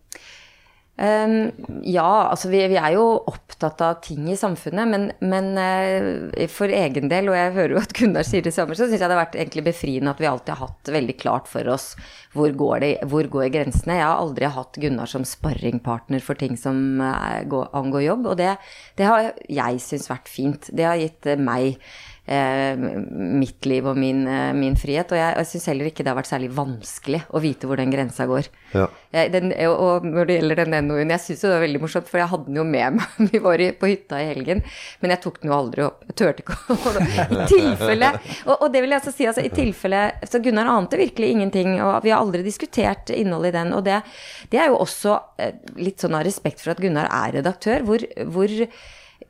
Um, 0.97 1.51
ja, 1.85 2.29
altså 2.31 2.49
vi, 2.49 2.63
vi, 2.71 2.77
er 2.81 2.95
jo 2.95 3.03
opptatt 3.29 3.83
av 3.85 3.99
ting 4.01 4.25
i 4.33 4.37
samfunnet, 4.39 4.89
men, 4.89 5.03
men 5.21 5.51
uh, 5.53 6.47
for 6.49 6.73
egen 6.73 7.05
del, 7.11 7.29
og 7.29 7.37
jeg 7.37 7.53
hører 7.53 7.75
jo 7.75 7.81
at 7.83 7.93
Gunnar 7.93 8.25
sier 8.25 8.41
det 8.41 8.55
samme, 8.55 8.73
så 8.73 8.87
syns 8.87 8.97
jeg 8.97 9.05
det 9.05 9.13
har 9.13 9.21
vært 9.21 9.37
egentlig 9.37 9.67
befriende 9.67 10.09
at 10.09 10.23
vi 10.23 10.29
alltid 10.29 10.55
har 10.55 10.71
hatt 10.71 10.91
veldig 10.97 11.17
klart 11.21 11.51
for 11.51 11.69
oss 11.69 11.91
hvor 12.33 12.49
går, 12.49 12.79
det, 12.81 12.91
hvor 13.13 13.29
går 13.29 13.51
grensene. 13.53 13.99
Jeg 13.99 14.07
har 14.07 14.23
aldri 14.23 14.49
hatt 14.57 14.81
Gunnar 14.81 15.13
som 15.13 15.25
sparringpartner 15.25 16.23
for 16.25 16.39
ting 16.39 16.57
som 16.57 16.97
uh, 16.97 17.45
angår 17.77 18.07
jobb, 18.07 18.31
og 18.33 18.41
det, 18.41 18.55
det 18.97 19.05
har 19.05 19.31
jeg 19.45 19.85
syns 19.85 20.09
vært 20.09 20.33
fint. 20.33 20.71
Det 20.73 20.89
har 20.89 20.97
gitt 20.97 21.29
uh, 21.29 21.37
meg 21.37 21.75
eh, 21.77 21.85
mitt 22.27 23.65
liv 23.65 23.85
og 23.87 23.95
min, 23.95 24.25
eh, 24.27 24.53
min 24.53 24.75
frihet. 24.75 25.11
Og 25.13 25.19
jeg, 25.19 25.35
jeg 25.39 25.47
syns 25.51 25.67
heller 25.71 25.87
ikke 25.87 26.03
det 26.03 26.11
har 26.11 26.17
vært 26.19 26.29
særlig 26.29 26.49
vanskelig 26.55 27.21
å 27.31 27.41
vite 27.43 27.69
hvor 27.69 27.79
den 27.79 27.93
grensa 27.93 28.27
går. 28.27 28.49
Ja. 28.73 28.87
Eh, 29.11 29.29
den, 29.31 29.53
og 29.71 30.03
når 30.03 30.27
det 30.27 30.37
gjelder 30.39 30.61
den 30.63 30.75
NOU-en, 30.89 31.13
jeg 31.15 31.23
syns 31.23 31.45
det 31.45 31.53
var 31.53 31.63
veldig 31.63 31.81
morsomt, 31.85 32.09
for 32.11 32.19
jeg 32.19 32.31
hadde 32.33 32.49
den 32.49 32.59
jo 32.59 32.65
med 32.67 32.97
meg. 32.97 33.15
Vi 33.31 33.41
var 33.43 33.63
i, 33.63 33.69
på 33.79 33.91
hytta 33.91 34.19
i 34.19 34.27
helgen, 34.33 34.63
men 34.99 35.15
jeg 35.15 35.23
tok 35.23 35.39
den 35.41 35.53
jo 35.53 35.57
aldri 35.57 35.85
opp. 35.87 36.03
Jeg 36.09 36.19
turte 36.19 36.43
ikke 36.43 36.59
å 36.75 36.93
I 37.07 37.47
tilfelle 37.47 38.11
og, 38.17 38.53
og, 38.57 38.67
det 38.73 38.83
vil 38.83 38.91
jeg 38.91 38.99
altså 38.99 39.13
si, 39.13 39.25
altså, 39.29 39.43
i 39.45 39.51
tilfelle 39.53 39.99
Så 40.27 40.39
Gunnar 40.43 40.69
ante 40.71 40.99
virkelig 40.99 41.31
ingenting, 41.33 41.77
og 41.83 42.03
vi 42.03 42.11
har 42.11 42.19
aldri 42.19 42.43
diskutert 42.45 43.11
innholdet 43.15 43.53
i 43.53 43.57
den. 43.61 43.73
Og 43.77 43.87
det, 43.87 44.01
det 44.51 44.61
er 44.61 44.71
jo 44.71 44.81
også 44.83 45.17
eh, 45.39 45.55
litt 45.79 46.03
sånn 46.03 46.17
av 46.17 46.27
respekt 46.27 46.63
for 46.63 46.75
at 46.75 46.83
Gunnar 46.83 47.07
er 47.07 47.37
redaktør, 47.39 47.87
hvor, 47.87 48.03
hvor 48.27 48.51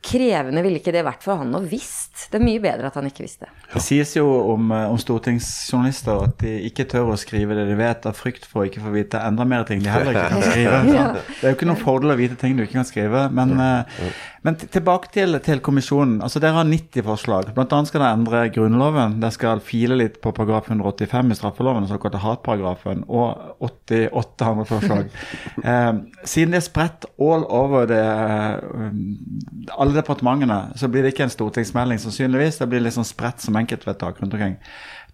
krevende 0.03 0.61
ville 0.63 0.79
ikke 0.79 0.93
det 0.95 1.03
vært 1.05 1.25
for 1.25 1.41
han 1.41 1.55
å 1.57 1.61
visst. 1.63 2.27
Det 2.31 2.39
er 2.39 2.45
mye 2.45 2.61
bedre 2.63 2.89
at 2.89 2.97
han 2.99 3.07
ikke 3.09 3.25
visste. 3.25 3.49
Det 3.73 3.81
sies 3.83 4.13
jo 4.15 4.25
om, 4.53 4.69
eh, 4.71 4.85
om, 4.91 4.99
stortingsjournalister 5.01 6.23
at 6.27 6.37
de 6.43 6.53
ikke 6.69 6.87
tør 6.89 7.11
å 7.13 7.17
skrive 7.19 7.57
det 7.57 7.67
de 7.69 7.77
vet, 7.79 8.07
av 8.07 8.15
frykt 8.17 8.47
for 8.47 8.63
å 8.63 8.69
ikke 8.69 8.83
få 8.85 8.93
vite 8.95 9.21
enda 9.21 9.45
mer 9.47 9.67
ting 9.67 9.83
de 9.83 9.91
heller 9.91 10.13
ikke 10.13 10.29
kan 10.35 10.47
skrive. 10.51 10.81
ja. 10.93 11.07
Det 11.17 11.43
er 11.43 11.53
jo 11.53 11.59
ikke 11.59 11.69
noen 11.71 11.83
fordel 11.83 12.15
å 12.15 12.19
vite 12.19 12.39
ting 12.39 12.57
du 12.57 12.63
ikke 12.65 12.79
kan 12.79 12.89
skrive. 12.89 13.27
Men, 13.33 13.57
eh, 13.59 14.13
Men 14.47 14.55
tilbake 14.55 15.09
til, 15.11 15.35
til 15.43 15.59
kommisjonen. 15.59 16.21
altså 16.23 16.39
Dere 16.39 16.55
har 16.55 16.67
90 16.69 17.03
forslag. 17.03 17.49
Blant 17.55 17.73
annet 17.75 17.89
skal 17.89 17.99
dere 17.99 18.15
endre 18.15 18.43
Grunnloven. 18.55 19.17
Dere 19.19 19.35
skal 19.35 19.59
file 19.59 19.97
litt 19.99 20.21
på 20.23 20.31
paragraf 20.31 20.69
185 20.71 21.33
i 21.33 21.35
straffeloven, 21.35 21.83
den 21.83 21.91
såkalte 21.91 22.21
hatparagrafen, 22.23 23.01
og 23.11 23.65
88 23.67 24.47
andre 24.47 24.65
forslag. 24.69 25.09
eh, 25.67 25.89
siden 26.23 26.55
det 26.55 26.61
er 26.61 26.63
spredt 26.63 27.09
all 27.19 27.43
over 27.43 27.89
det, 27.91 27.99
eh, 27.99 29.75
alle 29.75 29.97
departementene, 29.97 30.61
så 30.79 30.87
blir 30.87 31.03
det 31.03 31.11
ikke 31.11 31.27
en 31.27 31.35
stortingsmelding 31.35 31.99
sannsynligvis. 32.05 32.61
Det 32.61 32.69
blir 32.71 32.85
litt 32.85 32.95
sånn 32.95 33.09
spredt 33.09 33.43
som 33.43 33.59
enkeltvedtak 33.59 34.23
rundt 34.23 34.37
omkring. 34.37 34.55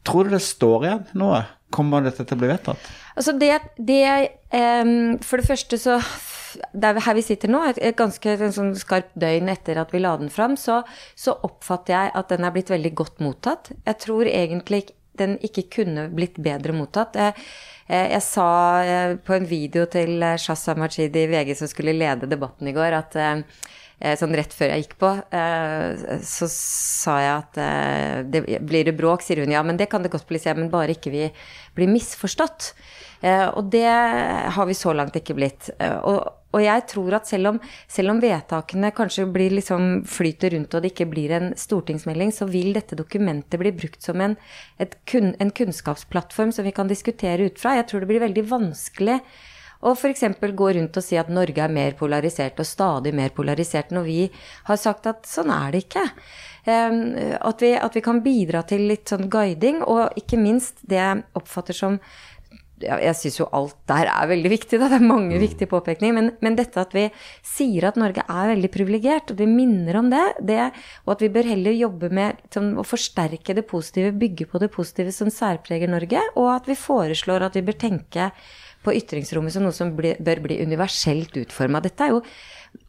Tror 0.05 0.29
du 0.29 0.35
det 0.35 0.43
står 0.45 0.85
igjen 0.85 1.03
noe? 1.17 1.41
Kommer 1.73 2.05
dette 2.05 2.21
til 2.21 2.37
å 2.37 2.43
bli 2.43 2.51
vedtatt? 2.53 2.93
Altså 3.17 3.33
det, 3.33 3.55
det 3.81 4.03
um, 4.53 5.17
For 5.25 5.41
det 5.41 5.47
første 5.47 5.79
så 5.81 5.97
der 6.73 6.99
her 7.05 7.17
vi 7.17 7.25
sitter 7.25 7.51
nå, 7.51 7.61
et, 7.69 7.79
et 7.81 7.97
ganske 7.99 8.33
et 8.35 8.43
sånn 8.55 8.73
skarpt 8.77 9.13
døgn 9.19 9.51
etter 9.53 9.79
at 9.81 9.93
vi 9.93 10.01
la 10.03 10.15
den 10.21 10.33
fram, 10.33 10.57
så, 10.59 10.81
så 11.15 11.37
oppfatter 11.45 11.95
jeg 11.95 12.13
at 12.19 12.33
den 12.33 12.47
er 12.47 12.55
blitt 12.55 12.73
veldig 12.73 12.93
godt 12.97 13.23
mottatt. 13.23 13.71
Jeg 13.85 14.01
tror 14.03 14.29
egentlig 14.29 14.85
den 15.19 15.37
ikke 15.45 15.67
kunne 15.77 16.07
blitt 16.13 16.39
bedre 16.41 16.73
mottatt. 16.75 17.17
Jeg, 17.19 17.35
jeg, 17.87 18.09
jeg 18.15 18.25
sa 18.25 18.47
eh, 18.81 19.15
på 19.21 19.37
en 19.37 19.47
video 19.49 19.85
til 19.91 20.23
eh, 20.23 20.39
Shazza 20.41 20.75
Machidi 20.79 21.25
i 21.25 21.29
VG 21.31 21.53
som 21.59 21.69
skulle 21.69 21.95
lede 21.95 22.29
debatten 22.29 22.69
i 22.69 22.75
går, 22.75 22.97
at 22.97 23.17
eh, 23.21 23.63
sånn 24.19 24.33
rett 24.35 24.51
før 24.51 24.73
jeg 24.73 24.83
gikk 24.83 24.95
på, 24.99 25.09
så 26.27 26.47
sa 26.51 27.13
jeg 27.23 27.35
at 27.37 27.59
det, 28.33 28.41
blir 28.67 28.89
det 28.89 28.95
bråk, 28.97 29.21
sier 29.23 29.39
hun. 29.39 29.53
Ja, 29.53 29.61
men 29.63 29.77
det 29.79 29.85
kan 29.93 30.03
det 30.03 30.11
godt 30.11 30.25
bli, 30.27 30.41
sier 30.41 30.51
jeg, 30.51 30.59
men 30.59 30.73
bare 30.73 30.91
ikke 30.91 31.13
vi 31.13 31.29
blir 31.77 31.87
misforstått. 31.87 32.73
Og 33.55 33.69
det 33.71 33.87
har 34.57 34.67
vi 34.67 34.75
så 34.75 34.91
langt 34.97 35.15
ikke 35.15 35.37
blitt. 35.37 35.69
Og, 36.03 36.19
og 36.53 36.61
jeg 36.61 36.85
tror 36.91 37.17
at 37.17 37.29
selv 37.29 37.53
om, 37.53 37.61
selv 37.89 38.13
om 38.13 38.19
vedtakene 38.21 38.91
kanskje 38.95 39.25
liksom 39.53 40.03
flyter 40.05 40.53
rundt 40.53 40.73
og 40.73 40.83
det 40.83 40.93
ikke 40.93 41.09
blir 41.09 41.33
en 41.33 41.53
stortingsmelding, 41.57 42.31
så 42.31 42.45
vil 42.45 42.73
dette 42.73 42.97
dokumentet 42.99 43.59
bli 43.59 43.71
brukt 43.73 44.01
som 44.01 44.21
en, 44.21 44.37
kun, 45.09 45.33
en 45.39 45.51
kunnskapsplattform 45.51 46.51
som 46.53 46.65
vi 46.65 46.71
kan 46.71 46.87
diskutere 46.87 47.49
ut 47.49 47.59
fra. 47.59 47.75
Jeg 47.79 47.89
tror 47.89 48.03
det 48.03 48.11
blir 48.11 48.23
veldig 48.23 48.45
vanskelig 48.51 49.19
å 49.83 49.91
f.eks. 49.97 50.23
gå 50.55 50.69
rundt 50.77 50.97
og 50.97 51.03
si 51.03 51.17
at 51.19 51.31
Norge 51.33 51.59
er 51.59 51.73
mer 51.73 51.95
polarisert 51.99 52.59
og 52.61 52.67
stadig 52.67 53.13
mer 53.15 53.33
polarisert, 53.35 53.91
når 53.91 54.05
vi 54.07 54.19
har 54.69 54.79
sagt 54.79 55.09
at 55.11 55.27
sånn 55.27 55.51
er 55.51 55.73
det 55.73 55.83
ikke. 55.87 56.05
Um, 56.63 57.01
at, 57.43 57.59
vi, 57.59 57.73
at 57.75 57.97
vi 57.97 58.03
kan 58.05 58.21
bidra 58.23 58.61
til 58.67 58.85
litt 58.87 59.11
sånn 59.11 59.27
guiding, 59.31 59.81
og 59.83 60.15
ikke 60.19 60.39
minst 60.39 60.79
det 60.87 61.01
jeg 61.01 61.25
oppfatter 61.35 61.75
som 61.75 61.99
ja, 62.83 62.97
jeg 63.01 63.17
syns 63.19 63.39
jo 63.39 63.47
alt 63.55 63.77
der 63.89 64.09
er 64.11 64.29
veldig 64.29 64.51
viktig, 64.53 64.79
da. 64.81 64.89
Det 64.91 64.99
er 64.99 65.05
mange 65.07 65.39
viktige 65.41 65.71
påpekninger. 65.71 66.15
Men, 66.17 66.31
men 66.43 66.57
dette 66.59 66.81
at 66.81 66.93
vi 66.95 67.07
sier 67.47 67.89
at 67.89 67.99
Norge 67.99 68.25
er 68.27 68.51
veldig 68.53 68.71
privilegert, 68.73 69.33
og 69.33 69.39
vi 69.41 69.49
minner 69.49 69.99
om 70.01 70.11
det, 70.13 70.23
det, 70.51 70.67
og 71.05 71.15
at 71.15 71.25
vi 71.25 71.31
bør 71.33 71.49
heller 71.53 71.77
jobbe 71.77 72.11
med 72.13 72.43
sånn, 72.53 72.73
å 72.79 72.85
forsterke 72.87 73.55
det 73.57 73.65
positive, 73.69 74.13
bygge 74.19 74.49
på 74.51 74.61
det 74.63 74.71
positive 74.73 75.15
som 75.15 75.31
særpreger 75.33 75.91
Norge, 75.91 76.21
og 76.35 76.51
at 76.57 76.69
vi 76.69 76.79
foreslår 76.79 77.47
at 77.47 77.57
vi 77.59 77.65
bør 77.65 77.79
tenke 77.87 78.31
på 78.83 78.95
ytringsrommet 78.99 79.55
som 79.55 79.63
noe 79.63 79.75
som 79.75 79.93
bli, 79.95 80.15
bør 80.19 80.43
bli 80.43 80.59
universelt 80.63 81.37
utforma. 81.39 81.81
Dette 81.83 82.03
er 82.03 82.17
jo 82.17 82.23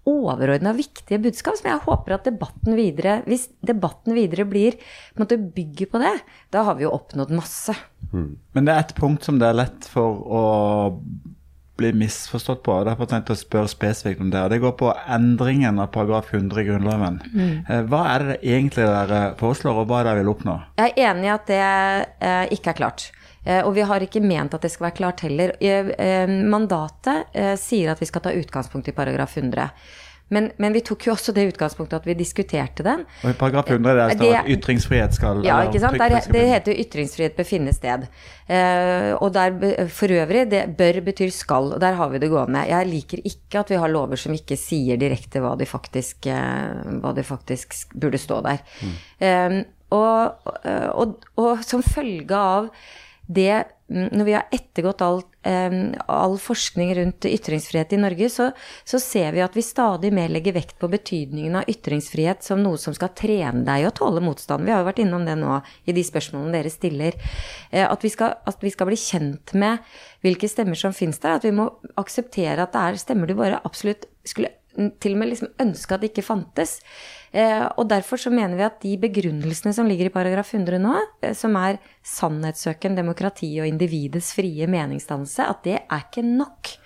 overordna 0.08 0.74
viktige 0.76 1.20
budskap 1.24 1.58
som 1.58 1.70
jeg 1.70 1.84
håper 1.86 2.16
at 2.16 2.26
debatten 2.28 2.76
videre 2.76 3.20
Hvis 3.28 3.46
debatten 3.64 4.16
videre 4.16 4.44
blir 4.48 4.76
på 4.76 5.18
en 5.18 5.24
måte 5.24 5.38
bygger 5.40 5.90
på 5.92 6.00
det, 6.02 6.16
da 6.52 6.64
har 6.66 6.76
vi 6.78 6.84
jo 6.86 6.92
oppnådd 6.94 7.32
masse. 7.34 7.76
Men 8.12 8.66
det 8.66 8.74
er 8.74 8.82
et 8.84 8.96
punkt 8.98 9.24
som 9.26 9.38
det 9.40 9.48
er 9.48 9.62
lett 9.64 9.88
for 9.90 10.20
å 10.24 10.42
bli 11.76 11.90
misforstått 11.98 12.62
på. 12.62 12.72
og 12.72 12.86
Derfor 12.86 13.04
har 13.04 13.08
jeg 13.08 13.14
tenkt 13.16 13.32
å 13.34 13.38
spørre 13.38 13.70
spesifikt 13.70 14.22
om 14.22 14.30
det. 14.30 14.42
og 14.44 14.52
Det 14.52 14.60
går 14.62 14.74
på 14.78 14.92
endringen 15.16 15.80
av 15.82 15.90
paragraf 15.94 16.30
100 16.32 16.62
i 16.62 16.66
Grunnloven. 16.68 17.18
Mm. 17.34 17.88
Hva 17.90 18.02
er 18.12 18.28
det 18.28 18.38
egentlig 18.42 18.86
dere 18.86 19.22
foreslår, 19.40 19.82
og 19.82 19.90
hva 19.90 20.00
er 20.00 20.06
det 20.06 20.12
dere 20.12 20.22
vil 20.22 20.32
oppnå? 20.36 20.56
Jeg 20.78 20.94
er 20.94 21.10
enig 21.10 21.26
i 21.26 21.34
at 21.34 21.50
det 21.50 21.62
eh, 21.64 22.54
ikke 22.54 22.74
er 22.74 22.78
klart. 22.78 23.08
Eh, 23.44 23.60
og 23.60 23.74
vi 23.76 23.84
har 23.84 24.04
ikke 24.04 24.22
ment 24.24 24.56
at 24.56 24.64
det 24.64 24.72
skal 24.72 24.88
være 24.88 24.98
klart 25.02 25.26
heller. 25.26 25.54
Eh, 25.60 25.92
eh, 25.98 26.38
mandatet 26.48 27.36
sier 27.60 27.92
at 27.92 28.00
vi 28.00 28.08
skal 28.08 28.24
ta 28.24 28.32
utgangspunkt 28.34 28.88
i 28.88 28.96
paragraf 28.96 29.36
100. 29.36 29.70
Men, 30.32 30.48
men 30.56 30.72
vi 30.72 30.80
tok 30.84 31.04
jo 31.04 31.12
også 31.12 31.34
det 31.36 31.44
utgangspunktet 31.52 31.98
at 32.00 32.06
vi 32.08 32.14
diskuterte 32.16 32.84
den. 32.86 33.02
Og 33.22 33.28
I 33.28 33.36
paragraf 33.38 33.68
100 33.68 33.98
der 33.98 34.14
står 34.14 34.24
Det- 34.24 34.38
at 34.38 34.48
ytringsfrihet 34.56 35.14
skal 35.14 35.42
Ja, 35.44 35.58
ikke 35.68 35.80
sant? 35.82 35.98
Der, 36.00 36.16
det 36.32 36.44
heter 36.48 36.72
jo 36.72 36.84
ytringsfrihet 36.84 37.36
bør 37.36 37.48
finne 37.48 37.74
sted. 37.76 38.06
Uh, 38.48 39.12
og 39.20 39.32
der 39.36 39.86
for 39.92 40.08
øvrig, 40.08 40.48
det 40.50 40.64
bør 40.78 41.00
betyr 41.04 41.30
skal, 41.30 41.74
og 41.76 41.80
der 41.80 41.92
har 42.00 42.08
vi 42.08 42.18
det 42.18 42.30
gående. 42.32 42.64
Jeg 42.68 42.88
liker 42.88 43.20
ikke 43.24 43.60
at 43.60 43.70
vi 43.70 43.76
har 43.76 43.92
lover 43.92 44.16
som 44.16 44.32
ikke 44.32 44.56
sier 44.56 44.96
direkte 44.96 45.44
hva 45.44 45.54
de 45.60 45.68
faktisk, 45.68 46.26
uh, 46.26 46.98
hva 47.04 47.14
de 47.14 47.22
faktisk 47.22 47.92
burde 47.92 48.18
stå 48.18 48.40
der. 48.48 48.64
Eh, 49.20 49.62
og, 49.94 50.48
og, 50.64 51.18
og 51.36 51.62
som 51.62 51.82
følge 51.84 52.34
av 52.34 52.70
det 53.26 53.64
mm, 53.88 54.08
Når 54.12 54.24
vi 54.24 54.32
har 54.32 54.48
ettergått 54.52 55.02
all, 55.04 55.22
all 56.10 56.36
forskning 56.40 56.90
rundt 56.96 57.26
ytringsfrihet 57.28 57.92
i 57.92 58.00
Norge, 58.00 58.28
så, 58.32 58.50
så 58.84 59.00
ser 59.00 59.32
vi 59.36 59.42
at 59.44 59.56
vi 59.56 59.64
stadig 59.64 60.10
mer 60.14 60.32
legger 60.32 60.56
vekt 60.56 60.76
på 60.80 60.90
betydningen 60.92 61.56
av 61.60 61.70
ytringsfrihet 61.70 62.44
som 62.44 62.62
noe 62.64 62.80
som 62.80 62.96
skal 62.96 63.14
trene 63.16 63.64
deg 63.66 63.84
i 63.84 63.88
å 63.88 63.94
tåle 63.96 64.24
motstand. 64.24 64.66
Vi 64.66 64.74
har 64.74 64.82
jo 64.82 64.88
vært 64.90 65.04
innom 65.04 65.24
det 65.28 65.36
nå 65.40 65.60
i 65.88 65.96
de 65.96 66.04
spørsmålene 66.04 66.56
dere 66.58 66.72
stiller. 66.72 67.16
Eh, 67.70 67.86
at, 67.86 68.04
vi 68.04 68.12
skal, 68.12 68.36
at 68.44 68.64
vi 68.64 68.72
skal 68.74 68.90
bli 68.90 69.00
kjent 69.00 69.54
med 69.56 69.94
hvilke 70.24 70.50
stemmer 70.50 70.80
som 70.80 70.96
finnes 70.96 71.20
der. 71.22 71.38
At 71.38 71.48
vi 71.48 71.54
må 71.56 71.70
akseptere 72.00 72.66
at 72.66 72.76
det 72.76 72.84
er 72.84 73.00
stemmer 73.04 73.30
du 73.30 73.36
bare 73.38 73.62
absolutt 73.64 74.08
skulle 74.24 74.52
til 74.74 75.14
og 75.14 75.20
med 75.20 75.30
liksom 75.30 75.52
ønske 75.62 75.94
at 75.94 76.02
det 76.02 76.10
ikke 76.12 76.26
fantes. 76.26 76.78
Eh, 77.34 77.64
og 77.80 77.88
derfor 77.90 78.20
så 78.20 78.30
mener 78.30 78.54
vi 78.54 78.66
at 78.66 78.76
de 78.84 78.92
begrunnelsene 79.02 79.72
som 79.74 79.88
ligger 79.90 80.06
i 80.06 80.14
paragraf 80.14 80.52
100 80.54 80.78
nå, 80.78 80.94
eh, 81.24 81.34
som 81.34 81.56
er 81.58 81.80
sannhetssøken, 82.06 82.94
demokrati 82.94 83.50
og 83.58 83.66
individets 83.66 84.30
frie 84.36 84.68
meningsdannelse, 84.70 85.48
at 85.50 85.64
det 85.66 85.80
er 85.82 86.04
ikke 86.04 86.22
nok. 86.22 86.76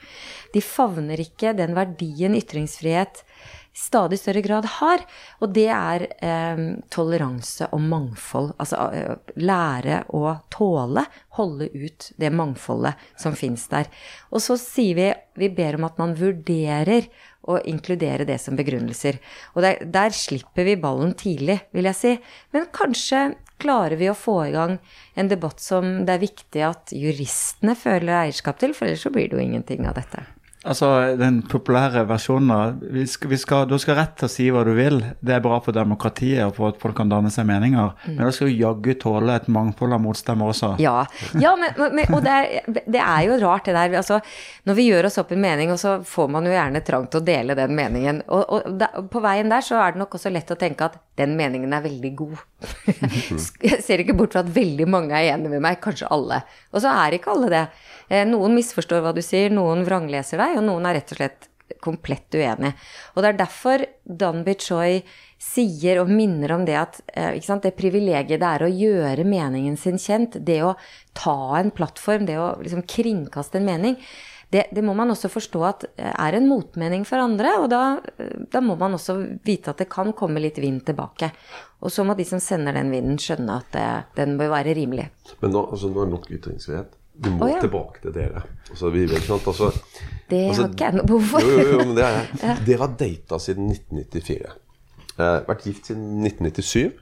De 0.54 0.64
favner 0.64 1.20
ikke 1.20 1.52
den 1.52 1.76
verdien 1.76 2.36
ytringsfrihet 2.38 3.20
stadig 3.78 4.18
større 4.20 4.42
grad 4.44 4.68
har. 4.78 5.04
Og 5.42 5.52
det 5.54 5.68
er 5.74 6.06
eh, 6.18 6.62
toleranse 6.92 7.70
og 7.72 7.82
mangfold. 7.84 8.52
Altså 8.58 8.88
eh, 8.96 9.32
lære 9.40 10.02
å 10.16 10.34
tåle, 10.54 11.06
holde 11.38 11.70
ut 11.74 12.10
det 12.18 12.32
mangfoldet 12.34 13.08
som 13.20 13.36
fins 13.38 13.68
der. 13.72 13.90
Og 14.32 14.42
så 14.44 14.58
sier 14.60 14.98
vi 14.98 15.08
vi 15.38 15.50
ber 15.54 15.78
om 15.78 15.86
at 15.86 15.98
man 16.00 16.16
vurderer 16.18 17.06
å 17.48 17.60
inkludere 17.70 18.26
det 18.28 18.40
som 18.42 18.56
begrunnelser. 18.58 19.20
Og 19.54 19.62
der, 19.64 19.84
der 19.86 20.14
slipper 20.14 20.66
vi 20.66 20.74
ballen 20.80 21.14
tidlig, 21.18 21.60
vil 21.72 21.88
jeg 21.88 21.98
si. 21.98 22.14
Men 22.52 22.66
kanskje 22.74 23.28
klarer 23.62 23.98
vi 23.98 24.10
å 24.10 24.16
få 24.18 24.40
i 24.48 24.54
gang 24.54 24.76
en 25.18 25.30
debatt 25.30 25.62
som 25.62 26.02
det 26.06 26.16
er 26.16 26.26
viktig 26.26 26.64
at 26.66 26.94
juristene 26.94 27.74
føler 27.78 28.24
eierskap 28.24 28.60
til, 28.60 28.74
for 28.76 28.90
ellers 28.90 29.06
så 29.06 29.14
blir 29.14 29.30
det 29.30 29.38
jo 29.38 29.46
ingenting 29.46 29.88
av 29.88 29.96
dette. 29.98 30.26
Altså, 30.68 30.88
Den 31.18 31.40
populære 31.48 32.04
versjonen 32.08 32.52
av 32.52 32.82
vi 32.92 33.06
skal, 33.08 33.30
vi 33.32 33.38
skal, 33.40 33.66
Du 33.70 33.78
skal 33.80 33.98
rett 33.98 34.16
til 34.20 34.28
å 34.28 34.32
si 34.32 34.48
hva 34.52 34.64
du 34.66 34.74
vil. 34.76 35.00
Det 35.24 35.36
er 35.36 35.44
bra 35.44 35.60
for 35.64 35.76
demokratiet 35.76 36.44
og 36.44 36.54
for 36.58 36.72
at 36.72 36.80
folk 36.82 36.96
kan 36.98 37.10
danne 37.10 37.32
seg 37.32 37.48
meninger. 37.48 37.94
Men 38.06 38.22
da 38.26 38.30
skal 38.34 38.50
du 38.50 38.58
jaggu 38.58 38.92
tåle 39.00 39.38
et 39.38 39.48
mangfold 39.52 39.96
av 39.96 40.02
motstemmer 40.04 40.52
også. 40.52 40.74
Ja, 40.82 41.00
ja 41.40 41.54
men, 41.58 41.74
men, 41.96 42.04
og 42.12 42.22
det 42.26 42.34
er, 42.34 42.68
det 42.84 43.02
er 43.02 43.24
jo 43.28 43.40
rart 43.44 43.68
det 43.68 43.76
der. 43.78 43.98
Altså, 44.02 44.20
når 44.68 44.78
vi 44.78 44.88
gjør 44.90 45.08
oss 45.08 45.18
opp 45.22 45.32
en 45.34 45.42
mening, 45.42 45.72
og 45.72 45.80
så 45.80 45.98
får 46.06 46.32
man 46.36 46.48
jo 46.48 46.54
gjerne 46.54 46.84
trang 46.86 47.08
til 47.08 47.22
å 47.22 47.26
dele 47.30 47.58
den 47.58 47.74
meningen. 47.78 48.22
Og, 48.28 48.44
og 48.58 48.78
da, 48.80 48.90
på 49.08 49.24
veien 49.24 49.52
der 49.52 49.64
så 49.64 49.80
er 49.82 49.94
det 49.94 50.02
nok 50.02 50.18
også 50.18 50.32
lett 50.34 50.52
å 50.52 50.58
tenke 50.60 50.90
at 50.90 50.98
den 51.18 51.34
meningen 51.38 51.72
er 51.74 51.84
veldig 51.84 52.12
god. 52.18 52.42
Jeg 53.68 53.82
ser 53.84 54.02
ikke 54.02 54.16
bort 54.18 54.34
fra 54.34 54.44
at 54.44 54.52
veldig 54.54 54.86
mange 54.90 55.16
er 55.16 55.34
enig 55.34 55.50
med 55.52 55.64
meg, 55.64 55.80
kanskje 55.82 56.10
alle. 56.14 56.42
Og 56.74 56.82
så 56.84 56.92
er 56.92 57.16
ikke 57.16 57.32
alle 57.34 57.52
det. 57.54 57.64
Eh, 58.08 58.24
Noen 58.28 58.56
misforstår 58.56 59.04
hva 59.04 59.14
du 59.16 59.22
sier, 59.24 59.52
noen 59.54 59.84
vrangleser 59.86 60.40
deg, 60.40 60.58
og 60.58 60.66
noen 60.68 60.88
er 60.88 61.00
rett 61.00 61.14
og 61.14 61.20
slett 61.20 61.48
komplett 61.84 62.32
uenig. 62.34 62.72
Og 63.14 63.22
det 63.22 63.30
er 63.30 63.40
derfor 63.42 63.84
Danby 64.04 64.54
Choi 64.60 65.02
sier 65.38 66.00
og 66.02 66.10
minner 66.10 66.54
om 66.56 66.64
det 66.66 66.78
at 66.80 66.98
eh, 67.12 67.36
sant, 67.44 67.66
det 67.66 67.76
privilegiet 67.78 68.40
det 68.40 68.48
er 68.48 68.64
å 68.64 68.72
gjøre 68.72 69.26
meningen 69.28 69.76
sin 69.78 70.00
kjent, 70.00 70.40
det 70.44 70.62
å 70.64 70.74
ta 71.18 71.60
en 71.60 71.70
plattform, 71.74 72.26
det 72.26 72.38
å 72.40 72.54
liksom 72.62 72.86
kringkaste 72.88 73.60
en 73.60 73.68
mening, 73.68 74.00
det, 74.48 74.64
det 74.72 74.80
må 74.80 74.94
man 74.96 75.12
også 75.12 75.28
forstå 75.28 75.64
at 75.68 75.84
eh, 76.00 76.08
er 76.08 76.38
en 76.38 76.48
motmening 76.48 77.04
for 77.06 77.20
andre, 77.20 77.52
og 77.60 77.68
da, 77.72 77.82
da 78.48 78.62
må 78.64 78.78
man 78.80 78.96
også 78.96 79.18
vite 79.44 79.74
at 79.74 79.82
det 79.84 79.90
kan 79.92 80.14
komme 80.16 80.40
litt 80.40 80.58
vind 80.62 80.86
tilbake. 80.88 81.30
Og 81.84 81.92
så 81.92 82.02
må 82.06 82.16
de 82.18 82.24
som 82.26 82.40
sender 82.42 82.74
den 82.74 82.90
vinden 82.94 83.20
skjønne 83.20 83.60
at 83.60 83.68
det, 83.76 83.88
den 84.16 84.38
bør 84.40 84.56
være 84.56 84.74
rimelig. 84.78 85.10
Men 85.44 85.52
nå, 85.52 85.68
altså, 85.68 85.92
nå 85.92 86.02
er 86.06 86.10
nok 86.16 86.30
ytringsfrihet. 86.32 86.97
Vi 87.18 87.30
må 87.34 87.48
oh, 87.48 87.50
ja. 87.50 87.58
tilbake 87.62 88.02
til 88.04 88.14
dere. 88.14 88.44
Altså, 88.70 88.90
vi 88.94 89.02
altså, 89.02 89.72
Det 90.30 90.42
Altså, 90.48 90.62
har 90.62 90.70
ikke 90.70 90.84
jeg 90.84 90.96
noe 90.98 91.06
behov 91.06 91.24
for. 91.32 91.42
Jo, 91.42 91.58
jo, 91.58 91.68
jo, 91.72 91.78
men 91.84 91.96
det 91.96 92.04
er 92.06 92.18
jeg. 92.18 92.58
Dere 92.68 92.82
har 92.84 92.92
data 93.00 93.38
siden 93.42 93.70
1994. 93.74 94.52
Eh, 95.18 95.38
vært 95.48 95.64
gift 95.66 95.88
siden 95.90 96.26
1997. 96.26 97.00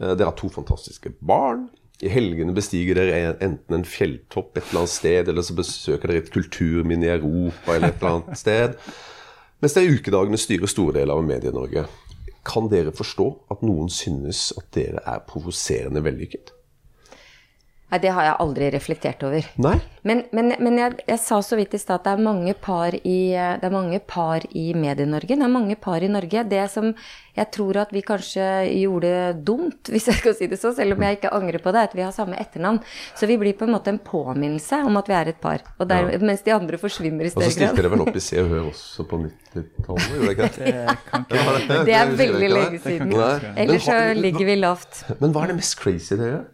Eh, 0.00 0.14
dere 0.14 0.30
har 0.30 0.38
to 0.38 0.50
fantastiske 0.50 1.12
barn. 1.22 1.68
I 2.02 2.10
helgene 2.10 2.54
bestiger 2.54 2.98
dere 2.98 3.36
enten 3.42 3.78
en 3.80 3.86
fjelltopp 3.86 4.58
et 4.58 4.68
eller 4.68 4.84
annet 4.84 4.94
sted, 4.94 5.30
eller 5.30 5.46
så 5.46 5.54
besøker 5.58 6.10
dere 6.10 6.22
et 6.22 6.34
kulturminne 6.34 7.08
i 7.08 7.14
Europa 7.14 7.74
eller 7.74 7.90
et 7.90 8.02
eller 8.02 8.18
annet 8.20 8.38
sted. 8.44 8.76
Mens 9.62 9.74
de 9.74 9.88
ukedagene 9.90 10.38
styrer 10.38 10.70
store 10.70 11.00
deler 11.00 11.18
av 11.18 11.26
Medie-Norge, 11.26 11.86
kan 12.46 12.68
dere 12.70 12.94
forstå 12.94 13.26
at 13.52 13.64
noen 13.66 13.90
synes 13.92 14.52
at 14.58 14.70
dere 14.74 15.02
er 15.02 15.26
provoserende 15.26 16.02
vellykket? 16.04 16.54
Nei, 17.88 17.98
det 18.04 18.10
har 18.12 18.26
jeg 18.26 18.36
aldri 18.44 18.66
reflektert 18.74 19.22
over. 19.24 19.46
Nei? 19.64 19.78
Men, 20.08 20.18
men, 20.36 20.52
men 20.60 20.74
jeg, 20.76 20.98
jeg 21.08 21.20
sa 21.22 21.38
så 21.44 21.56
vidt 21.56 21.72
i 21.72 21.80
stad 21.80 22.02
at 22.02 22.04
det 22.04 22.12
er 22.18 22.24
mange 22.26 22.52
par 22.60 22.92
i, 22.96 23.20
det 23.32 23.64
er 23.64 23.72
mange 23.72 24.00
par 24.04 24.44
i 24.52 24.66
Medie-Norge. 24.76 25.38
Det 25.40 25.46
er 25.46 25.52
mange 25.52 25.76
par 25.80 26.04
i 26.04 26.10
Norge. 26.12 26.42
Det 26.48 26.66
som 26.72 26.90
jeg 27.38 27.48
tror 27.54 27.78
at 27.80 27.94
vi 27.94 28.02
kanskje 28.04 28.44
gjorde 28.74 29.12
dumt, 29.46 29.88
hvis 29.88 30.08
jeg 30.10 30.18
skal 30.20 30.36
si 30.36 30.48
det 30.50 30.58
så, 30.60 30.74
selv 30.76 30.96
om 30.96 31.04
jeg 31.06 31.16
ikke 31.16 31.32
angrer 31.32 31.62
på 31.64 31.72
det, 31.72 31.80
er 31.80 31.88
at 31.88 31.96
vi 31.96 32.04
har 32.04 32.12
samme 32.12 32.36
etternavn. 32.40 32.82
Så 33.16 33.28
vi 33.30 33.38
blir 33.40 33.56
på 33.56 33.64
en 33.64 33.72
måte 33.72 33.94
en 33.94 34.02
påminnelse 34.04 34.82
om 34.84 35.00
at 35.00 35.08
vi 35.08 35.16
er 35.16 35.32
et 35.32 35.40
par. 35.40 35.64
Og 35.78 35.88
der, 35.88 36.12
Mens 36.20 36.44
de 36.44 36.52
andre 36.52 36.80
forsvinner 36.80 37.24
i 37.24 37.32
Og 37.32 37.38
så 37.38 37.40
større 37.40 37.56
stilte 37.56 37.80
dere 37.80 37.94
vel 37.94 38.04
opp 38.04 38.20
i 38.20 38.24
Se 38.24 38.42
og 38.42 38.52
Hør 38.52 38.68
også 38.68 39.08
på 39.08 39.22
90-tallet, 39.24 40.12
gjorde 40.12 40.28
dere 40.28 40.36
ikke 40.36 40.52
det? 40.58 40.76
Det 41.72 41.80
Det 41.88 41.96
er 42.02 42.14
veldig 42.20 42.44
ikke 42.44 42.54
lenge 42.58 42.84
siden. 42.84 43.16
Ellers 43.64 43.88
så 43.88 43.98
ligger 44.18 44.52
vi 44.52 44.60
lavt. 44.60 45.02
Men 45.22 45.32
hva 45.32 45.46
er 45.46 45.54
det 45.54 45.60
mest 45.62 45.78
crazy 45.80 46.16
dere 46.18 46.32
gjør? 46.36 46.46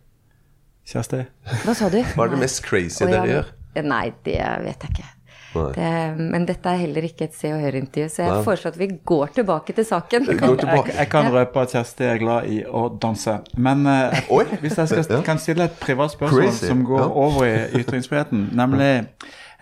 Kjersti? 0.85 1.25
Hva 1.65 1.75
sa 1.77 1.89
du? 1.93 2.01
Hva 2.15 2.27
er 2.27 2.35
det 2.35 2.41
mest 2.45 2.65
crazy 2.67 3.07
dere 3.09 3.27
gjør? 3.31 3.53
Nei, 3.85 4.07
det 4.27 4.39
vet 4.65 4.85
jeg 4.87 4.95
ikke. 4.95 5.11
Det, 5.55 5.91
men 6.19 6.47
dette 6.49 6.67
er 6.67 6.81
heller 6.81 7.05
ikke 7.07 7.29
et 7.29 7.35
Se 7.37 7.47
og 7.55 7.61
Hør-intervju, 7.63 8.09
så 8.11 8.25
jeg 8.25 8.33
Nei. 8.33 8.41
foreslår 8.43 8.73
at 8.75 8.79
vi 8.81 8.89
går 9.07 9.35
tilbake 9.37 9.75
til 9.77 9.87
saken. 9.87 10.27
Jeg, 10.27 10.39
tilbake. 10.59 10.97
jeg 10.97 11.11
kan 11.13 11.29
røpe 11.31 11.63
at 11.63 11.75
Kjersti 11.77 12.09
er 12.09 12.19
glad 12.19 12.49
i 12.51 12.59
å 12.67 12.89
danse. 13.03 13.37
Men 13.55 13.87
eh, 13.87 14.19
hvis 14.65 14.79
jeg 14.81 14.91
skal, 14.91 15.23
kan 15.27 15.39
stille 15.39 15.69
et 15.71 15.79
privat 15.79 16.11
spørsmål 16.15 16.49
Crazy. 16.49 16.67
som 16.67 16.83
går 16.87 17.05
Ja. 17.05 17.09
over 17.27 17.47
i 17.47 17.83
ytringsfriheten, 17.85 18.49
nemlig 18.53 19.07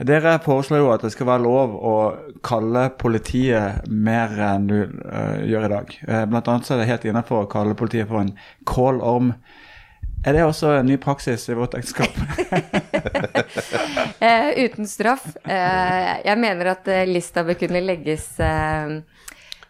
dere 0.02 0.38
foreslår 0.42 0.80
jo 0.80 0.90
at 0.94 1.04
det 1.04 1.12
skal 1.12 1.28
være 1.28 1.44
lov 1.44 1.76
å 1.76 1.96
kalle 2.42 2.88
politiet 2.98 3.84
mer 3.92 4.32
enn 4.48 4.64
du 4.70 4.78
uh, 4.80 5.44
gjør 5.44 5.68
i 5.68 5.72
dag. 5.76 5.92
Uh, 6.08 6.24
blant 6.32 6.48
annet 6.48 6.66
så 6.66 6.74
er 6.74 6.82
det 6.82 6.88
helt 6.88 7.04
innafor 7.04 7.44
å 7.44 7.50
kalle 7.52 7.76
politiet 7.78 8.08
for 8.08 8.24
en 8.24 8.32
call-orm. 8.66 9.34
Er 10.22 10.36
det 10.36 10.44
også 10.46 10.76
en 10.78 10.86
ny 10.86 10.96
praksis 11.02 11.48
i 11.50 11.58
vårt 11.58 11.74
ekteskap? 11.78 12.14
Eh, 14.22 14.64
uten 14.64 14.86
straff. 14.86 15.24
Eh, 15.42 16.10
jeg 16.22 16.38
mener 16.38 16.68
at 16.76 16.86
eh, 16.86 17.08
lista 17.10 17.42
bør 17.42 17.56
kunne 17.58 17.80
legges 17.82 18.28
eh, 18.38 18.92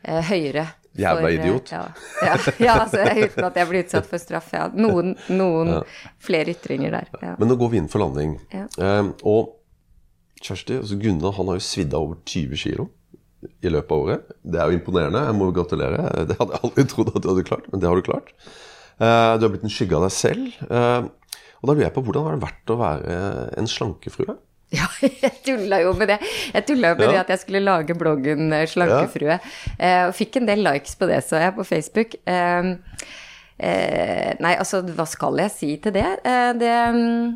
eh, 0.04 0.18
høyere. 0.28 0.66
Jævla 0.92 1.22
for, 1.22 1.28
eh, 1.30 1.38
idiot. 1.38 1.72
Ja, 1.72 1.80
ja, 2.20 2.34
ja 2.66 2.74
altså, 2.82 3.00
uten 3.00 3.46
at 3.48 3.56
jeg 3.56 3.68
blir 3.70 3.84
utsatt 3.86 4.10
for 4.10 4.20
straff. 4.20 4.50
Ja. 4.52 4.66
Noen, 4.76 5.14
noen 5.32 5.72
flere 6.20 6.52
ytringer 6.52 6.92
der. 6.98 7.08
Ja. 7.22 7.32
Men 7.40 7.48
nå 7.48 7.56
går 7.62 7.72
vi 7.72 7.80
inn 7.80 7.88
for 7.92 8.04
landing. 8.04 8.36
Ja. 8.52 8.66
Eh, 8.76 9.08
og 9.24 9.54
Kjersti, 10.42 10.82
altså 10.82 10.98
Gunnar 11.00 11.38
han 11.38 11.48
har 11.48 11.56
jo 11.56 11.64
svidd 11.64 11.96
av 11.96 12.04
over 12.10 12.20
20 12.28 12.60
kilo 12.60 12.90
i 13.62 13.72
løpet 13.72 13.96
av 13.96 14.04
året. 14.04 14.36
Det 14.44 14.60
er 14.60 14.68
jo 14.68 14.82
imponerende. 14.82 15.24
Jeg 15.30 15.38
må 15.38 15.48
jo 15.48 15.56
gratulere. 15.62 16.04
Det 16.28 16.36
hadde 16.36 16.58
jeg 16.58 16.66
aldri 16.68 16.86
trodd 16.92 17.14
at 17.14 17.24
du 17.24 17.32
hadde 17.32 17.48
klart, 17.48 17.72
men 17.72 17.80
det 17.80 17.88
har 17.88 17.96
du 17.96 18.04
klart. 18.04 18.36
Eh, 19.02 19.32
du 19.38 19.44
har 19.46 19.50
blitt 19.52 19.66
en 19.66 19.72
skygge 19.72 19.98
av 19.98 20.06
deg 20.06 20.14
selv. 20.14 20.48
Eh, 20.70 21.10
og 21.62 21.68
da 21.68 21.74
lurer 21.74 21.86
jeg 21.88 21.94
på 21.96 22.02
hvordan 22.06 22.24
har 22.28 22.36
det 22.38 22.44
vært 22.46 22.72
å 22.74 22.78
være 22.80 23.18
en 23.60 23.70
slankefrue? 23.70 24.38
Ja, 24.72 24.86
jeg 25.04 25.34
tulla 25.44 25.82
jo 25.82 25.90
med 25.98 26.08
det. 26.08 26.14
Jeg 26.54 26.64
tulla 26.70 26.94
jo 26.94 26.96
med 26.96 27.04
Ja. 27.04 27.10
det 27.12 27.20
at 27.26 27.32
jeg 27.34 27.40
skulle 27.42 27.60
lage 27.60 27.92
bloggen 28.00 28.46
eh, 28.56 28.62
Slankefrue. 28.70 29.34
Eh, 29.76 30.06
og 30.06 30.14
fikk 30.16 30.38
en 30.40 30.46
del 30.48 30.62
likes 30.64 30.94
på 30.96 31.04
det, 31.10 31.18
så 31.26 31.42
jeg, 31.42 31.52
på 31.58 31.66
Facebook. 31.68 32.14
Eh, 32.24 32.70
eh, 33.60 34.30
nei, 34.40 34.54
altså, 34.56 34.80
hva 34.96 35.04
skal 35.06 35.42
jeg 35.44 35.52
si 35.52 35.70
til 35.84 35.92
det? 35.98 36.06
Eh, 36.24 36.52
det 36.56 36.72
mm, 36.96 37.26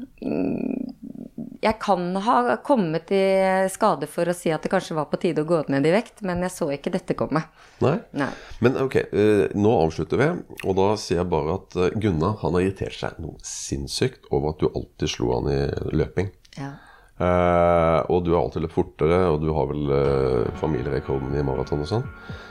Jeg 1.67 1.81
kan 1.83 2.15
ha 2.23 2.57
kommet 2.63 3.11
i 3.11 3.25
skade 3.73 4.07
for 4.11 4.29
å 4.31 4.35
si 4.37 4.53
at 4.55 4.63
det 4.63 4.71
kanskje 4.71 4.95
var 4.99 5.09
på 5.11 5.19
tide 5.19 5.43
å 5.43 5.49
gå 5.49 5.65
ned 5.73 5.87
i 5.89 5.95
vekt, 5.95 6.23
men 6.27 6.45
jeg 6.47 6.55
så 6.55 6.69
ikke 6.71 6.93
dette 6.95 7.17
komme. 7.19 7.43
Nei? 7.83 7.97
Nei. 8.15 8.31
Men 8.63 8.79
ok, 8.85 8.97
eh, 9.03 9.45
nå 9.59 9.73
avslutter 9.81 10.21
vi, 10.21 10.29
og 10.63 10.77
da 10.79 10.89
sier 11.01 11.25
jeg 11.25 11.31
bare 11.33 11.57
at 11.59 11.79
eh, 11.81 11.97
Gunnar 11.99 12.39
han 12.45 12.55
har 12.55 12.63
irritert 12.63 12.95
seg 12.95 13.19
noe 13.23 13.35
sinnssykt 13.43 14.31
over 14.31 14.55
at 14.55 14.63
du 14.63 14.69
alltid 14.71 15.11
slo 15.11 15.33
han 15.35 15.51
i 15.51 15.63
løping. 15.97 16.31
Ja. 16.57 16.77
Uh, 17.17 18.03
og 18.13 18.27
du 18.27 18.35
har 18.35 18.43
alltid 18.43 18.67
løpt 18.67 18.77
fortere, 18.77 19.23
og 19.33 19.41
du 19.41 19.49
har 19.57 19.71
vel 19.71 19.89
uh, 19.89 20.59
familierekorden 20.61 21.33
i 21.33 21.45
maraton 21.49 21.81
og 21.81 21.89
sånn. 21.89 22.05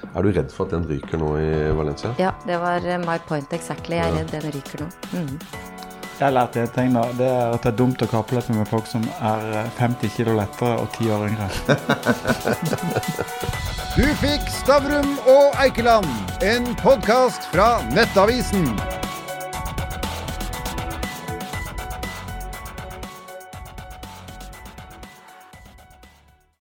Er 0.09 0.25
du 0.25 0.31
redd 0.33 0.49
for 0.49 0.65
at 0.65 0.73
den 0.73 0.89
ryker 0.89 1.21
nå 1.21 1.35
i 1.37 1.53
Valencia? 1.77 2.15
ja, 2.17 2.33
det 2.49 2.57
var 2.63 2.89
my 3.05 3.19
point 3.29 3.53
exactly. 3.53 4.01
Jeg 4.01 4.09
er 4.09 4.19
redd 4.23 4.33
den 4.33 4.51
ryker 4.57 4.87
nå. 4.87 4.91
Mhm. 5.13 5.73
Jeg 6.15 6.31
lærte 6.31 6.61
et 6.63 6.71
tegn, 6.71 6.93
da, 6.95 7.01
det 7.17 7.25
er 7.27 7.53
at 7.57 7.65
det 7.65 7.73
er 7.73 7.75
dumt 7.75 7.99
å 7.99 8.07
kappløpe 8.07 8.55
med 8.55 8.69
folk 8.69 8.87
som 8.87 9.03
er 9.19 9.49
eh, 9.65 9.71
50 9.81 10.13
kilo 10.15 10.37
lettere 10.37 10.77
og 10.79 10.87
10 10.95 11.11
år 11.11 11.25
yngre. 11.27 11.49
Du 13.95 14.05
fikk 14.23 14.47
Stavrum 14.51 15.17
og 15.31 15.59
Eikeland, 15.59 16.07
en 16.43 16.71
podkast 16.79 17.51
fra 17.51 17.81
Nettavisen. 17.91 18.71